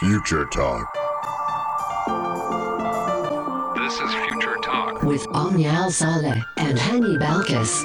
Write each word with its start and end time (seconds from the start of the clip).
Future 0.00 0.46
Talk. 0.46 0.94
This 3.76 4.00
is 4.00 4.14
Future 4.14 4.56
Talk. 4.62 5.02
with 5.02 5.26
Omnia 5.28 5.90
Saleh 5.90 6.42
and 6.56 6.78
Hani 6.78 7.18
Balkis. 7.18 7.84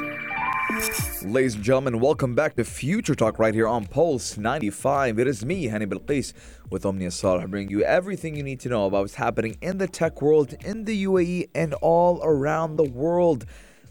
Ladies 1.29 1.55
and 1.55 1.63
gentlemen, 1.65 1.99
welcome 1.99 2.33
back 2.33 2.55
to 2.55 2.63
Future 2.63 3.15
Talk 3.15 3.37
right 3.37 3.53
here 3.53 3.67
on 3.67 3.85
Pulse 3.85 4.37
95. 4.37 5.19
It 5.19 5.27
is 5.27 5.43
me, 5.43 5.67
Hani 5.67 5.87
Bilqis, 5.87 6.31
with 6.69 6.85
Omnia 6.85 7.11
Saleh, 7.11 7.49
bringing 7.49 7.69
you 7.69 7.83
everything 7.83 8.37
you 8.37 8.43
need 8.43 8.61
to 8.61 8.69
know 8.69 8.85
about 8.85 9.01
what's 9.01 9.15
happening 9.15 9.57
in 9.61 9.77
the 9.77 9.87
tech 9.87 10.21
world, 10.21 10.53
in 10.63 10.85
the 10.85 11.03
UAE, 11.03 11.49
and 11.53 11.73
all 11.81 12.21
around 12.23 12.77
the 12.77 12.89
world. 12.89 13.45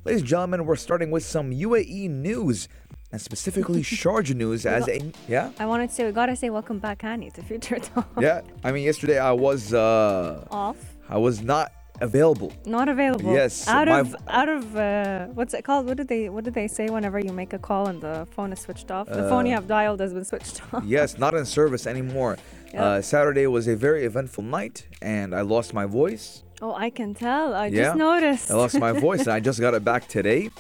Ladies 0.06 0.22
and 0.22 0.28
gentlemen, 0.30 0.64
we're 0.64 0.76
starting 0.76 1.10
with 1.10 1.24
some 1.26 1.50
UAE 1.50 2.08
news, 2.08 2.68
and 3.14 3.20
specifically 3.22 3.80
Sharjah 3.80 4.34
news 4.34 4.66
as 4.66 4.88
a 4.88 4.98
yeah. 5.28 5.50
I 5.60 5.66
wanted 5.66 5.88
to 5.90 5.94
say 5.94 6.04
we 6.04 6.10
gotta 6.10 6.34
say 6.34 6.50
welcome 6.50 6.80
back, 6.80 6.98
Hani, 7.02 7.32
to 7.34 7.42
Future 7.44 7.78
Talk. 7.78 8.08
Yeah, 8.20 8.40
I 8.64 8.72
mean 8.72 8.82
yesterday 8.90 9.18
I 9.20 9.30
was 9.30 9.72
uh 9.72 10.44
Off, 10.50 10.76
I 11.08 11.18
was 11.18 11.40
not 11.40 11.70
available. 12.00 12.52
not 12.66 12.88
available. 12.88 13.32
Yes, 13.32 13.68
Out 13.68 13.86
of 13.88 14.08
v- 14.08 14.16
out 14.26 14.48
of 14.48 14.76
uh, 14.76 15.26
what's 15.38 15.54
it 15.54 15.62
called? 15.64 15.86
What 15.86 15.96
did 15.96 16.08
they 16.08 16.28
what 16.28 16.42
did 16.42 16.54
they 16.54 16.66
say 16.66 16.86
whenever 16.96 17.20
you 17.20 17.32
make 17.32 17.52
a 17.52 17.58
call 17.68 17.86
and 17.86 18.00
the 18.02 18.26
phone 18.34 18.52
is 18.52 18.58
switched 18.58 18.90
off? 18.90 19.06
The 19.06 19.28
phone 19.30 19.46
you 19.46 19.54
have 19.54 19.68
dialed 19.68 20.00
has 20.00 20.12
been 20.12 20.24
switched 20.24 20.60
off. 20.74 20.82
Yes, 20.84 21.16
not 21.16 21.34
in 21.40 21.46
service 21.46 21.86
anymore. 21.86 22.36
Yeah. 22.72 22.84
Uh, 22.84 23.00
Saturday 23.00 23.46
was 23.46 23.68
a 23.68 23.76
very 23.76 24.04
eventful 24.10 24.42
night, 24.42 24.88
and 25.00 25.28
I 25.36 25.42
lost 25.42 25.72
my 25.72 25.86
voice. 25.86 26.42
Oh, 26.60 26.74
I 26.74 26.90
can 26.90 27.14
tell. 27.14 27.54
I 27.54 27.66
Yeah. 27.66 27.82
just 27.84 27.96
noticed. 27.96 28.50
I 28.50 28.54
lost 28.54 28.76
my 28.88 28.90
voice, 28.90 29.20
and 29.20 29.28
I 29.38 29.38
just 29.48 29.60
got 29.60 29.72
it 29.74 29.84
back 29.84 30.08
today. 30.08 30.50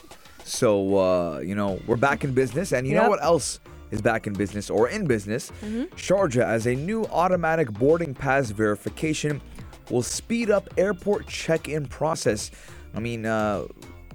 So 0.44 0.96
uh, 0.98 1.38
you 1.40 1.54
know 1.54 1.80
we're 1.86 1.96
back 1.96 2.22
in 2.24 2.32
business, 2.32 2.72
and 2.72 2.86
you 2.86 2.94
know 2.94 3.08
what 3.08 3.22
else 3.22 3.60
is 3.90 4.00
back 4.02 4.26
in 4.26 4.32
business 4.32 4.70
or 4.70 4.88
in 4.88 5.06
business? 5.06 5.50
Sharjah, 5.96 6.44
as 6.44 6.66
a 6.66 6.74
new 6.74 7.04
automatic 7.06 7.72
boarding 7.72 8.14
pass 8.14 8.50
verification, 8.50 9.40
will 9.90 10.02
speed 10.02 10.50
up 10.50 10.68
airport 10.76 11.26
check-in 11.26 11.86
process. 11.86 12.50
I 12.94 13.00
mean, 13.00 13.26
uh, 13.26 13.66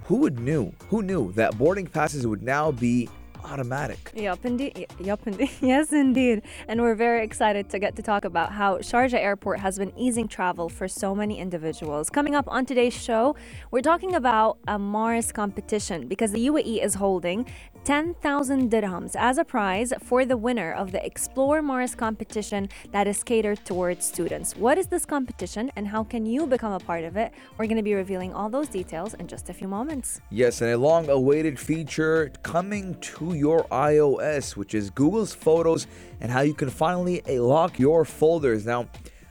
who 0.04 0.16
would 0.16 0.38
knew? 0.38 0.72
Who 0.88 1.02
knew 1.02 1.32
that 1.32 1.56
boarding 1.58 1.86
passes 1.86 2.26
would 2.26 2.42
now 2.42 2.72
be 2.72 3.08
automatic? 3.44 4.12
Yup, 4.14 4.44
indeed. 4.44 4.86
Yup, 5.00 5.26
indeed. 5.26 5.50
Yes, 5.60 5.92
indeed. 5.92 6.42
And 6.68 6.80
we're 6.80 6.94
very 6.94 7.22
excited 7.24 7.70
to 7.70 7.78
get 7.78 7.94
to 7.96 8.02
talk 8.02 8.24
about 8.24 8.52
how 8.52 8.78
Sharjah 8.78 9.14
Airport 9.14 9.60
has 9.60 9.78
been 9.78 9.92
easing 9.96 10.26
travel 10.26 10.68
for 10.68 10.88
so 10.88 11.14
many 11.14 11.38
individuals. 11.38 12.10
Coming 12.10 12.34
up 12.34 12.46
on 12.48 12.66
today's 12.66 12.94
show, 12.94 13.36
we're 13.70 13.82
talking 13.82 14.14
about 14.14 14.58
a 14.66 14.78
Mars 14.78 15.32
competition 15.32 16.08
because 16.08 16.32
the 16.32 16.46
UAE 16.46 16.82
is 16.82 16.94
holding 16.94 17.46
10,000 17.84 18.70
dirhams 18.70 19.16
as 19.16 19.38
a 19.38 19.44
prize 19.44 19.92
for 20.02 20.26
the 20.26 20.36
winner 20.36 20.72
of 20.72 20.92
the 20.92 21.04
Explore 21.04 21.62
Mars 21.62 21.94
competition 21.94 22.68
that 22.92 23.06
is 23.06 23.22
catered 23.22 23.64
towards 23.64 24.04
students. 24.04 24.54
What 24.54 24.76
is 24.76 24.86
this 24.86 25.06
competition 25.06 25.72
and 25.76 25.88
how 25.88 26.04
can 26.04 26.26
you 26.26 26.46
become 26.46 26.72
a 26.72 26.78
part 26.78 27.04
of 27.04 27.16
it? 27.16 27.32
We're 27.56 27.66
going 27.66 27.78
to 27.78 27.82
be 27.82 27.94
revealing 27.94 28.34
all 28.34 28.50
those 28.50 28.68
details 28.68 29.14
in 29.14 29.26
just 29.26 29.48
a 29.48 29.54
few 29.54 29.66
moments. 29.66 30.20
Yes, 30.30 30.60
and 30.60 30.70
a 30.70 30.76
long 30.76 31.08
awaited 31.08 31.58
feature 31.58 32.30
coming 32.42 32.96
to 33.00 33.32
your 33.34 33.64
iOS, 33.68 34.56
which 34.56 34.74
is 34.74 34.90
Google's 34.90 35.34
Photos 35.34 35.86
and 36.20 36.30
how 36.30 36.42
you 36.42 36.52
can 36.52 36.68
finally 36.68 37.22
uh, 37.22 37.42
lock 37.42 37.78
your 37.78 38.04
folders. 38.04 38.66
Now, 38.66 38.88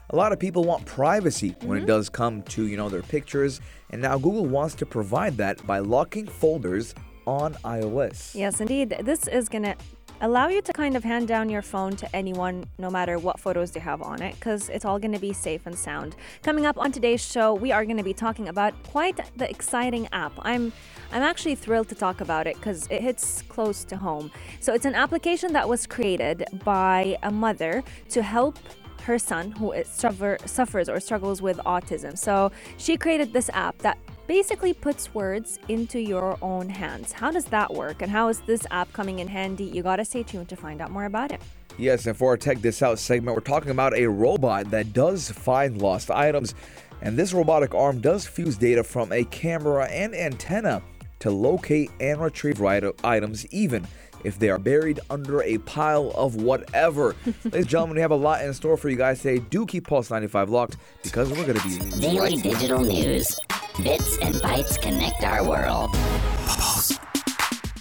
a 0.09 0.15
lot 0.15 0.31
of 0.31 0.39
people 0.39 0.63
want 0.63 0.85
privacy 0.87 1.55
when 1.61 1.77
it 1.77 1.85
does 1.85 2.09
come 2.09 2.41
to, 2.43 2.65
you 2.65 2.77
know, 2.77 2.89
their 2.89 3.03
pictures, 3.03 3.61
and 3.91 4.01
now 4.01 4.17
Google 4.17 4.47
wants 4.47 4.73
to 4.75 4.85
provide 4.87 5.37
that 5.37 5.65
by 5.67 5.77
locking 5.77 6.25
folders 6.25 6.95
on 7.25 7.53
iOS. 7.65 8.35
Yes, 8.35 8.61
indeed. 8.61 8.95
This 9.01 9.27
is 9.27 9.49
going 9.49 9.63
to 9.63 9.75
allow 10.21 10.49
you 10.49 10.61
to 10.61 10.73
kind 10.73 10.97
of 10.97 11.03
hand 11.03 11.27
down 11.27 11.49
your 11.49 11.61
phone 11.61 11.95
to 11.95 12.15
anyone, 12.15 12.65
no 12.77 12.89
matter 12.89 13.17
what 13.17 13.39
photos 13.39 13.71
they 13.71 13.79
have 13.79 14.01
on 14.01 14.21
it, 14.21 14.35
because 14.35 14.69
it's 14.69 14.85
all 14.85 14.99
going 14.99 15.13
to 15.13 15.19
be 15.19 15.33
safe 15.33 15.65
and 15.65 15.77
sound. 15.77 16.15
Coming 16.43 16.65
up 16.65 16.77
on 16.77 16.91
today's 16.91 17.23
show, 17.23 17.53
we 17.53 17.71
are 17.71 17.85
going 17.85 17.97
to 17.97 18.03
be 18.03 18.13
talking 18.13 18.49
about 18.49 18.73
quite 18.83 19.19
the 19.37 19.49
exciting 19.49 20.07
app. 20.11 20.33
I'm 20.39 20.71
I'm 21.11 21.23
actually 21.23 21.55
thrilled 21.55 21.89
to 21.89 21.95
talk 21.95 22.21
about 22.21 22.45
it 22.45 22.55
because 22.55 22.85
it 22.91 23.01
hits 23.01 23.41
close 23.43 23.83
to 23.85 23.97
home. 23.97 24.31
So 24.59 24.73
it's 24.73 24.85
an 24.85 24.93
application 24.93 25.53
that 25.53 25.67
was 25.67 25.87
created 25.87 26.45
by 26.63 27.17
a 27.23 27.31
mother 27.31 27.83
to 28.09 28.21
help 28.21 28.59
her 29.03 29.17
son 29.17 29.51
who 29.51 29.73
suffer, 29.85 30.37
suffers 30.45 30.87
or 30.87 30.99
struggles 30.99 31.41
with 31.41 31.57
autism. 31.65 32.15
So 32.15 32.51
she 32.77 32.95
created 32.95 33.33
this 33.33 33.49
app 33.53 33.79
that 33.79 33.97
basically 34.29 34.73
puts 34.73 35.11
words 35.15 35.57
into 35.69 35.99
your 35.99 36.37
own 36.43 36.69
hands. 36.69 37.11
How 37.11 37.31
does 37.31 37.45
that 37.45 37.73
work? 37.73 38.03
And 38.03 38.11
how 38.11 38.27
is 38.27 38.41
this 38.41 38.61
app 38.69 38.93
coming 38.93 39.17
in 39.17 39.27
handy? 39.27 39.63
You 39.63 39.81
gotta 39.81 40.05
stay 40.05 40.21
tuned 40.21 40.49
to 40.49 40.55
find 40.55 40.81
out 40.81 40.91
more 40.91 41.05
about 41.05 41.31
it. 41.31 41.41
Yes, 41.79 42.05
and 42.05 42.15
for 42.15 42.29
our 42.29 42.37
Tech 42.37 42.61
This 42.61 42.83
Out 42.83 42.99
segment, 42.99 43.35
we're 43.35 43.41
talking 43.41 43.71
about 43.71 43.95
a 43.95 44.05
robot 44.05 44.69
that 44.69 44.93
does 44.93 45.31
find 45.31 45.81
lost 45.81 46.11
items. 46.11 46.53
And 47.01 47.17
this 47.17 47.33
robotic 47.33 47.73
arm 47.73 48.01
does 48.01 48.27
fuse 48.27 48.55
data 48.55 48.83
from 48.83 49.11
a 49.11 49.23
camera 49.23 49.85
and 49.85 50.13
antenna 50.13 50.83
to 51.21 51.31
locate 51.31 51.89
and 51.99 52.21
retrieve 52.21 52.61
items, 52.61 53.47
even 53.47 53.87
if 54.23 54.39
they 54.39 54.49
are 54.49 54.57
buried 54.59 54.99
under 55.09 55.41
a 55.43 55.57
pile 55.59 56.11
of 56.15 56.35
whatever. 56.35 57.15
Ladies 57.25 57.53
and 57.53 57.67
gentlemen, 57.67 57.95
we 57.95 58.01
have 58.01 58.11
a 58.11 58.15
lot 58.15 58.43
in 58.43 58.53
store 58.53 58.77
for 58.77 58.89
you 58.89 58.95
guys 58.95 59.21
today. 59.21 59.43
Do 59.49 59.65
keep 59.65 59.87
Pulse 59.87 60.09
95 60.11 60.49
locked 60.49 60.77
because 61.03 61.29
we're 61.29 61.45
going 61.45 61.59
to 61.59 61.67
be 61.67 62.01
Daily 62.01 62.35
digital 62.37 62.79
news. 62.79 63.39
Bits 63.83 64.17
and 64.21 64.35
bytes 64.35 64.81
connect 64.81 65.23
our 65.23 65.47
world. 65.47 65.89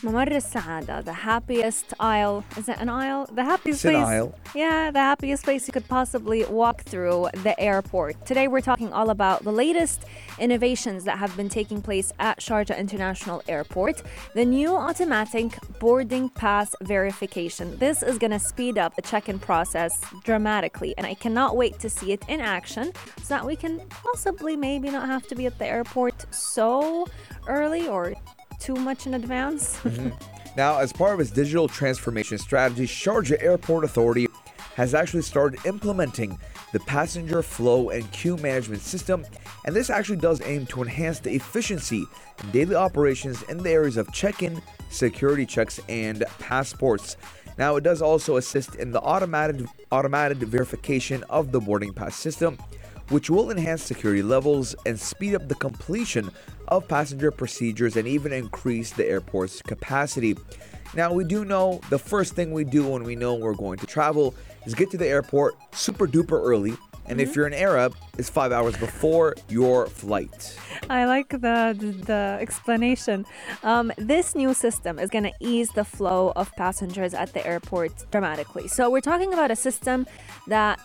ممر 0.07 0.31
السعادة, 0.35 1.01
the 1.01 1.13
happiest 1.13 1.93
aisle. 1.99 2.43
Is 2.57 2.67
it 2.67 2.77
an 2.79 2.89
aisle? 2.89 3.25
The 3.33 3.43
happiest 3.43 3.85
It's 3.85 3.85
an 3.85 4.01
place. 4.01 4.05
aisle. 4.05 4.35
Yeah, 4.53 4.91
the 4.91 4.99
happiest 4.99 5.43
place 5.43 5.65
you 5.67 5.73
could 5.73 5.87
possibly 5.87 6.43
walk 6.45 6.83
through 6.83 7.29
the 7.43 7.57
airport. 7.59 8.25
Today 8.25 8.47
we're 8.47 8.61
talking 8.61 8.91
all 8.91 9.09
about 9.09 9.43
the 9.43 9.51
latest 9.51 10.03
innovations 10.39 11.05
that 11.05 11.17
have 11.19 11.35
been 11.37 11.49
taking 11.49 11.81
place 11.81 12.11
at 12.19 12.39
Sharjah 12.39 12.77
International 12.77 13.41
Airport. 13.47 14.03
The 14.33 14.45
new 14.45 14.75
automatic 14.75 15.57
boarding 15.79 16.29
pass 16.29 16.75
verification. 16.81 17.77
This 17.77 18.03
is 18.03 18.17
going 18.17 18.31
to 18.31 18.39
speed 18.39 18.77
up 18.77 18.95
the 18.95 19.01
check-in 19.01 19.39
process 19.39 20.01
dramatically, 20.23 20.93
and 20.97 21.05
I 21.07 21.13
cannot 21.13 21.55
wait 21.55 21.79
to 21.79 21.89
see 21.89 22.11
it 22.11 22.23
in 22.27 22.41
action 22.41 22.91
so 23.21 23.29
that 23.35 23.45
we 23.45 23.55
can 23.55 23.81
possibly 23.89 24.55
maybe 24.57 24.89
not 24.89 25.07
have 25.07 25.27
to 25.27 25.35
be 25.35 25.45
at 25.45 25.57
the 25.59 25.67
airport 25.67 26.25
so 26.33 27.07
early 27.47 27.87
or 27.87 28.13
too 28.58 28.74
much 28.74 29.06
in 29.06 29.14
advance. 29.14 29.78
Mm-hmm. 29.88 30.10
Now, 30.56 30.78
as 30.78 30.92
part 30.92 31.14
of 31.14 31.20
its 31.20 31.30
digital 31.30 31.68
transformation 31.68 32.36
strategy, 32.36 32.84
Sharjah 32.84 33.40
Airport 33.40 33.84
Authority 33.84 34.26
has 34.74 34.92
actually 34.92 35.22
started 35.22 35.64
implementing 35.64 36.36
the 36.72 36.80
passenger 36.80 37.42
flow 37.42 37.90
and 37.90 38.10
queue 38.10 38.36
management 38.38 38.82
system, 38.82 39.24
and 39.64 39.74
this 39.74 39.88
actually 39.88 40.16
does 40.16 40.40
aim 40.42 40.66
to 40.66 40.82
enhance 40.82 41.20
the 41.20 41.30
efficiency 41.32 42.04
in 42.42 42.50
daily 42.50 42.74
operations 42.74 43.42
in 43.44 43.58
the 43.58 43.70
areas 43.70 43.96
of 43.96 44.12
check-in, 44.12 44.60
security 44.90 45.46
checks, 45.46 45.78
and 45.88 46.24
passports. 46.40 47.16
Now, 47.56 47.76
it 47.76 47.84
does 47.84 48.02
also 48.02 48.36
assist 48.36 48.74
in 48.76 48.92
the 48.92 49.00
automated 49.00 49.68
automated 49.90 50.38
verification 50.38 51.24
of 51.30 51.52
the 51.52 51.60
boarding 51.60 51.92
pass 51.92 52.14
system, 52.16 52.58
which 53.08 53.30
will 53.30 53.50
enhance 53.50 53.82
security 53.82 54.22
levels 54.22 54.74
and 54.86 54.98
speed 54.98 55.34
up 55.34 55.48
the 55.48 55.54
completion 55.54 56.30
of 56.68 56.86
passenger 56.88 57.30
procedures 57.30 57.96
and 57.96 58.06
even 58.06 58.32
increase 58.32 58.92
the 58.92 59.06
airport's 59.06 59.62
capacity. 59.62 60.36
Now, 60.94 61.12
we 61.12 61.24
do 61.24 61.44
know 61.44 61.80
the 61.90 61.98
first 61.98 62.34
thing 62.34 62.52
we 62.52 62.64
do 62.64 62.86
when 62.86 63.02
we 63.02 63.14
know 63.14 63.34
we're 63.34 63.54
going 63.54 63.78
to 63.78 63.86
travel 63.86 64.34
is 64.64 64.74
get 64.74 64.90
to 64.90 64.98
the 64.98 65.06
airport 65.06 65.54
super 65.72 66.06
duper 66.06 66.40
early. 66.40 66.74
And 67.06 67.22
if 67.22 67.34
you're 67.34 67.46
an 67.46 67.54
Arab, 67.54 67.96
it's 68.18 68.28
five 68.28 68.52
hours 68.52 68.76
before 68.76 69.34
your 69.48 69.86
flight. 69.86 70.58
I 70.90 71.06
like 71.06 71.30
the 71.30 71.74
the, 71.78 71.92
the 72.04 72.38
explanation. 72.38 73.24
Um, 73.62 73.90
this 73.96 74.34
new 74.34 74.52
system 74.52 74.98
is 74.98 75.08
going 75.08 75.24
to 75.24 75.32
ease 75.40 75.70
the 75.70 75.84
flow 75.84 76.34
of 76.36 76.54
passengers 76.56 77.14
at 77.14 77.32
the 77.32 77.46
airport 77.46 78.10
dramatically. 78.10 78.68
So 78.68 78.90
we're 78.90 79.00
talking 79.00 79.32
about 79.32 79.50
a 79.50 79.56
system 79.56 80.06
that 80.48 80.78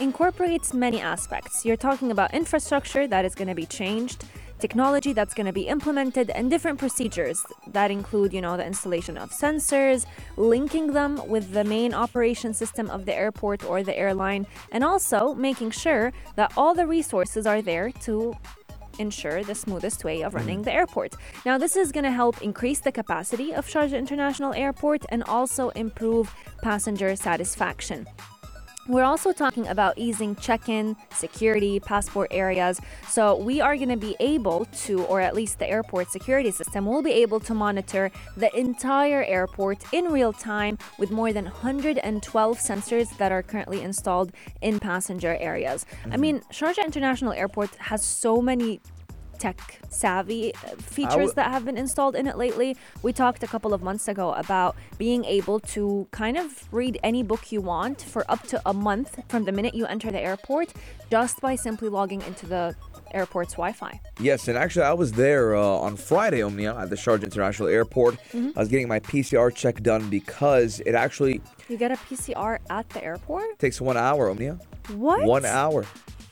incorporates 0.00 0.72
many 0.72 1.00
aspects. 1.00 1.64
You're 1.64 1.76
talking 1.76 2.10
about 2.10 2.34
infrastructure 2.34 3.06
that 3.06 3.24
is 3.24 3.34
going 3.34 3.48
to 3.48 3.54
be 3.54 3.66
changed, 3.66 4.24
technology 4.58 5.12
that's 5.12 5.34
going 5.34 5.46
to 5.46 5.52
be 5.52 5.68
implemented, 5.68 6.30
and 6.30 6.50
different 6.50 6.78
procedures 6.78 7.44
that 7.68 7.90
include, 7.90 8.32
you 8.32 8.40
know, 8.40 8.56
the 8.56 8.66
installation 8.66 9.16
of 9.16 9.30
sensors, 9.30 10.06
linking 10.36 10.92
them 10.92 11.20
with 11.28 11.52
the 11.52 11.64
main 11.64 11.94
operation 11.94 12.54
system 12.54 12.90
of 12.90 13.06
the 13.06 13.14
airport 13.14 13.64
or 13.64 13.82
the 13.82 13.96
airline, 13.96 14.46
and 14.72 14.84
also 14.84 15.34
making 15.34 15.70
sure 15.70 16.12
that 16.36 16.52
all 16.56 16.74
the 16.74 16.86
resources 16.86 17.46
are 17.46 17.62
there 17.62 17.90
to 17.90 18.34
ensure 18.98 19.44
the 19.44 19.54
smoothest 19.54 20.04
way 20.04 20.22
of 20.22 20.34
running 20.34 20.60
mm. 20.60 20.64
the 20.64 20.72
airport. 20.72 21.14
Now, 21.46 21.56
this 21.56 21.76
is 21.76 21.92
going 21.92 22.04
to 22.04 22.10
help 22.10 22.42
increase 22.42 22.80
the 22.80 22.92
capacity 22.92 23.54
of 23.54 23.66
Sharjah 23.66 23.96
International 23.96 24.52
Airport 24.52 25.04
and 25.10 25.22
also 25.24 25.70
improve 25.70 26.34
passenger 26.62 27.14
satisfaction. 27.14 28.06
We're 28.88 29.04
also 29.04 29.32
talking 29.32 29.68
about 29.68 29.98
easing 29.98 30.34
check 30.34 30.70
in, 30.70 30.96
security, 31.12 31.78
passport 31.78 32.28
areas. 32.30 32.80
So, 33.06 33.36
we 33.36 33.60
are 33.60 33.76
going 33.76 33.90
to 33.90 33.98
be 33.98 34.16
able 34.18 34.64
to, 34.86 35.04
or 35.04 35.20
at 35.20 35.34
least 35.34 35.58
the 35.58 35.68
airport 35.68 36.10
security 36.10 36.50
system 36.50 36.86
will 36.86 37.02
be 37.02 37.12
able 37.12 37.38
to 37.40 37.52
monitor 37.52 38.10
the 38.38 38.50
entire 38.58 39.22
airport 39.24 39.92
in 39.92 40.06
real 40.06 40.32
time 40.32 40.78
with 40.98 41.10
more 41.10 41.34
than 41.34 41.44
112 41.44 42.58
sensors 42.58 43.14
that 43.18 43.30
are 43.30 43.42
currently 43.42 43.82
installed 43.82 44.32
in 44.62 44.78
passenger 44.80 45.36
areas. 45.38 45.84
I 45.90 46.08
mm-hmm. 46.08 46.20
mean, 46.20 46.40
Sharjah 46.50 46.86
International 46.86 47.32
Airport 47.32 47.74
has 47.76 48.02
so 48.02 48.40
many 48.40 48.80
tech 49.38 49.78
savvy 49.90 50.54
uh, 50.54 50.58
features 50.76 51.12
w- 51.12 51.32
that 51.34 51.50
have 51.50 51.64
been 51.64 51.76
installed 51.78 52.14
in 52.16 52.26
it 52.26 52.36
lately. 52.36 52.76
We 53.02 53.12
talked 53.12 53.42
a 53.42 53.46
couple 53.46 53.72
of 53.72 53.82
months 53.82 54.08
ago 54.08 54.32
about 54.34 54.76
being 54.98 55.24
able 55.24 55.60
to 55.60 56.06
kind 56.10 56.36
of 56.36 56.72
read 56.72 56.98
any 57.02 57.22
book 57.22 57.50
you 57.52 57.60
want 57.60 58.02
for 58.02 58.24
up 58.30 58.42
to 58.48 58.60
a 58.66 58.72
month 58.74 59.20
from 59.28 59.44
the 59.44 59.52
minute 59.52 59.74
you 59.74 59.86
enter 59.86 60.10
the 60.10 60.20
airport 60.20 60.72
just 61.10 61.40
by 61.40 61.54
simply 61.56 61.88
logging 61.88 62.22
into 62.22 62.46
the 62.46 62.74
airport's 63.12 63.54
Wi-Fi. 63.54 63.98
Yes, 64.20 64.48
and 64.48 64.58
actually, 64.58 64.84
I 64.84 64.92
was 64.92 65.12
there 65.12 65.56
uh, 65.56 65.62
on 65.62 65.96
Friday, 65.96 66.42
Omnia, 66.42 66.76
at 66.76 66.90
the 66.90 66.96
Sharjah 66.96 67.24
International 67.24 67.68
Airport. 67.68 68.14
Mm-hmm. 68.32 68.50
I 68.56 68.60
was 68.60 68.68
getting 68.68 68.86
my 68.88 69.00
PCR 69.00 69.54
check 69.54 69.82
done 69.82 70.10
because 70.10 70.80
it 70.80 70.94
actually 70.94 71.40
You 71.68 71.78
get 71.78 71.90
a 71.90 71.96
PCR 71.96 72.58
at 72.68 72.86
the 72.90 73.02
airport? 73.02 73.58
takes 73.58 73.80
one 73.80 73.96
hour, 73.96 74.28
Omnia. 74.28 74.58
What? 74.94 75.24
One 75.24 75.46
hour. 75.46 75.86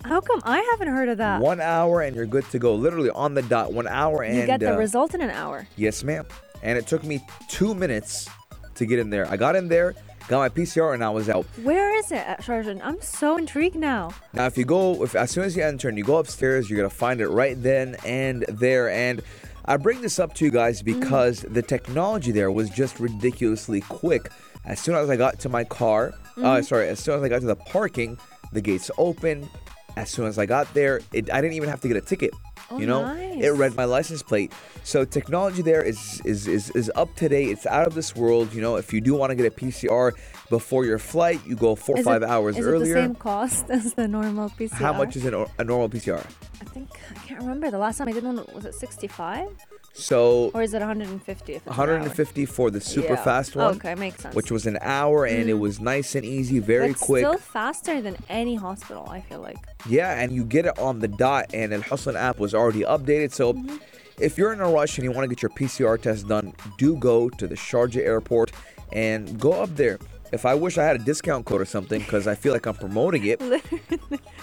How 0.07 0.21
come 0.21 0.41
I 0.45 0.61
haven't 0.71 0.89
heard 0.89 1.09
of 1.09 1.19
that? 1.19 1.41
One 1.41 1.61
hour, 1.61 2.01
and 2.01 2.15
you're 2.15 2.27
good 2.27 2.49
to 2.51 2.61
go. 2.61 2.75
Literally 2.77 3.11
on 3.11 3.35
the 3.35 3.43
dot. 3.43 3.73
One 3.73 3.89
hour, 3.89 4.23
and 4.23 4.37
you 4.37 4.47
get 4.47 4.61
the 4.61 4.75
uh, 4.75 4.79
result 4.79 5.15
in 5.15 5.21
an 5.21 5.31
hour. 5.31 5.67
Yes, 5.77 6.05
ma'am. 6.05 6.25
And 6.63 6.79
it 6.79 6.87
took 6.87 7.03
me 7.03 7.21
two 7.49 7.75
minutes 7.75 8.29
to 8.77 8.87
get 8.87 9.01
in 9.01 9.11
there. 9.11 9.29
I 9.29 9.37
got 9.37 9.57
in 9.57 9.67
there, 9.69 9.95
got 10.29 10.39
my 10.39 10.49
PCR, 10.49 10.95
and 10.95 11.03
I 11.03 11.11
was 11.11 11.29
out. 11.29 11.45
Where 11.63 11.93
is 11.99 12.13
it 12.13 12.19
at 12.19 12.41
Sharjah? 12.41 12.81
I'm 12.85 13.01
so 13.03 13.37
intrigued 13.37 13.75
now. 13.75 14.13
Now, 14.33 14.47
if 14.47 14.57
you 14.57 14.65
go, 14.65 15.03
if 15.03 15.17
as 15.17 15.33
soon 15.33 15.43
as 15.43 15.57
you 15.57 15.65
enter 15.65 15.89
and 15.89 15.99
you 15.99 16.05
go 16.05 16.19
upstairs, 16.19 16.71
you're 16.71 16.77
gonna 16.77 16.89
find 16.89 17.21
it 17.21 17.29
right 17.29 17.61
then 17.61 17.97
and 18.05 18.45
there. 18.49 18.89
And 18.89 19.23
I 19.65 19.77
bring 19.77 20.03
this 20.03 20.21
up 20.21 20.35
to 20.35 20.45
you 20.45 20.53
guys 20.53 20.83
because 20.83 21.41
the 21.43 21.63
technology 21.63 22.31
there 22.31 22.53
was 22.53 22.71
just 22.71 23.01
ridiculously 23.01 23.81
quick. 23.81 24.31
As 24.65 24.79
soon 24.79 24.95
as 24.95 25.11
I 25.11 25.17
got 25.17 25.41
to 25.41 25.49
my 25.49 25.65
car, 25.65 26.15
uh, 26.37 26.63
sorry, 26.63 26.89
as 26.89 27.01
soon 27.01 27.17
as 27.17 27.23
I 27.25 27.29
got 27.29 27.41
to 27.41 27.47
the 27.47 27.57
parking, 27.57 28.19
the 28.53 28.61
gates 28.61 28.91
opened. 28.99 29.49
As 29.97 30.11
soon 30.11 30.27
as 30.27 30.39
I 30.39 30.47
got 30.47 30.73
there, 30.75 31.01
it, 31.13 31.33
I 31.33 31.41
didn't 31.41 31.55
even 31.55 31.69
have 31.69 31.81
to 31.81 31.89
get 31.89 31.97
a 31.97 32.01
ticket. 32.03 32.33
Oh, 32.71 32.79
you 32.79 32.87
know, 32.87 33.03
nice. 33.03 33.43
it 33.43 33.51
read 33.51 33.77
my 33.77 33.85
license 33.85 34.23
plate. 34.23 34.53
So 34.83 35.05
technology 35.05 35.63
there 35.63 35.83
is 35.83 36.21
is, 36.25 36.47
is 36.47 36.71
is 36.71 36.91
up 36.97 37.15
to 37.17 37.29
date. 37.29 37.51
It's 37.51 37.67
out 37.67 37.87
of 37.87 37.95
this 37.95 38.15
world. 38.15 38.53
You 38.53 38.61
know, 38.61 38.77
if 38.77 38.93
you 38.93 39.01
do 39.01 39.15
want 39.15 39.31
to 39.31 39.35
get 39.37 39.47
a 39.47 39.51
PCR 39.51 40.13
before 40.51 40.85
your 40.85 40.99
flight, 40.99 41.41
you 41.47 41.57
go 41.57 41.75
four 41.75 41.99
or 41.99 42.03
five 42.03 42.23
it, 42.23 42.29
hours 42.29 42.59
is 42.59 42.67
earlier. 42.67 42.97
it 42.97 43.01
the 43.01 43.07
same 43.07 43.15
cost 43.15 43.67
as 43.71 43.95
the 43.95 44.09
normal 44.09 44.51
PCR? 44.51 44.73
How 44.73 44.93
much 44.93 45.17
is 45.17 45.25
an, 45.25 45.47
a 45.59 45.65
normal 45.65 45.89
PCR? 45.89 46.25
I 46.61 46.65
think 46.67 46.91
I 47.11 47.15
can't 47.27 47.41
remember. 47.41 47.71
The 47.71 47.79
last 47.79 47.99
time 47.99 48.09
I 48.09 48.13
did 48.13 48.25
one 48.25 48.45
was 48.53 48.65
it 48.65 48.75
65 48.75 49.49
So 49.97 50.51
or 50.53 50.63
is 50.63 50.75
it 50.75 50.81
150? 50.81 51.55
If 51.55 51.67
an 51.67 51.71
150 51.71 52.45
for 52.47 52.71
the 52.71 52.81
super 52.81 53.15
Yeah. 53.15 53.25
fast 53.25 53.57
one, 53.57 53.77
Okay, 53.77 53.95
makes 53.95 54.23
sense. 54.23 54.35
which 54.35 54.51
was 54.51 54.67
an 54.67 54.79
hour, 54.83 55.25
and 55.25 55.49
it 55.49 55.55
was 55.55 55.81
nice 55.81 56.15
and 56.15 56.25
easy, 56.25 56.59
very 56.59 56.91
it's 56.91 57.01
quick. 57.01 57.25
still 57.25 57.39
faster 57.39 58.03
than 58.03 58.17
any 58.29 58.57
hospital. 58.57 59.07
I 59.11 59.21
feel 59.23 59.41
like. 59.41 59.57
Yeah, 59.89 60.21
and 60.21 60.33
you 60.33 60.45
get 60.45 60.67
it 60.67 60.79
on 60.79 60.99
the 61.01 61.09
dot, 61.09 61.47
and 61.55 61.73
Al 61.73 61.81
Hosn 61.83 62.15
app 62.17 62.39
was 62.39 62.55
already 62.55 62.81
updated. 62.83 63.33
So 63.33 63.55
Mm-hmm. 63.55 63.77
if 64.21 64.37
you're 64.37 64.53
in 64.53 64.61
a 64.61 64.69
rush 64.69 64.99
and 64.99 65.05
you 65.05 65.13
want 65.13 65.25
to 65.29 65.35
get 65.35 65.41
your 65.43 65.51
PCR 65.51 65.97
test 66.01 66.29
done, 66.29 66.53
do 66.77 66.97
go 66.97 67.31
to 67.31 67.47
the 67.47 67.55
Sharjah 67.55 68.05
airport 68.05 68.53
and 68.93 69.41
go 69.41 69.53
up 69.53 69.75
there. 69.77 69.99
If 70.33 70.45
I 70.45 70.55
wish 70.55 70.77
I 70.77 70.85
had 70.85 70.97
a 70.97 71.05
discount 71.05 71.47
code 71.47 71.61
or 71.61 71.65
something, 71.65 72.01
because 72.01 72.27
I 72.27 72.35
feel 72.35 72.53
like 72.53 72.67
I'm 72.67 72.75
promoting 72.75 73.25
it. 73.25 73.41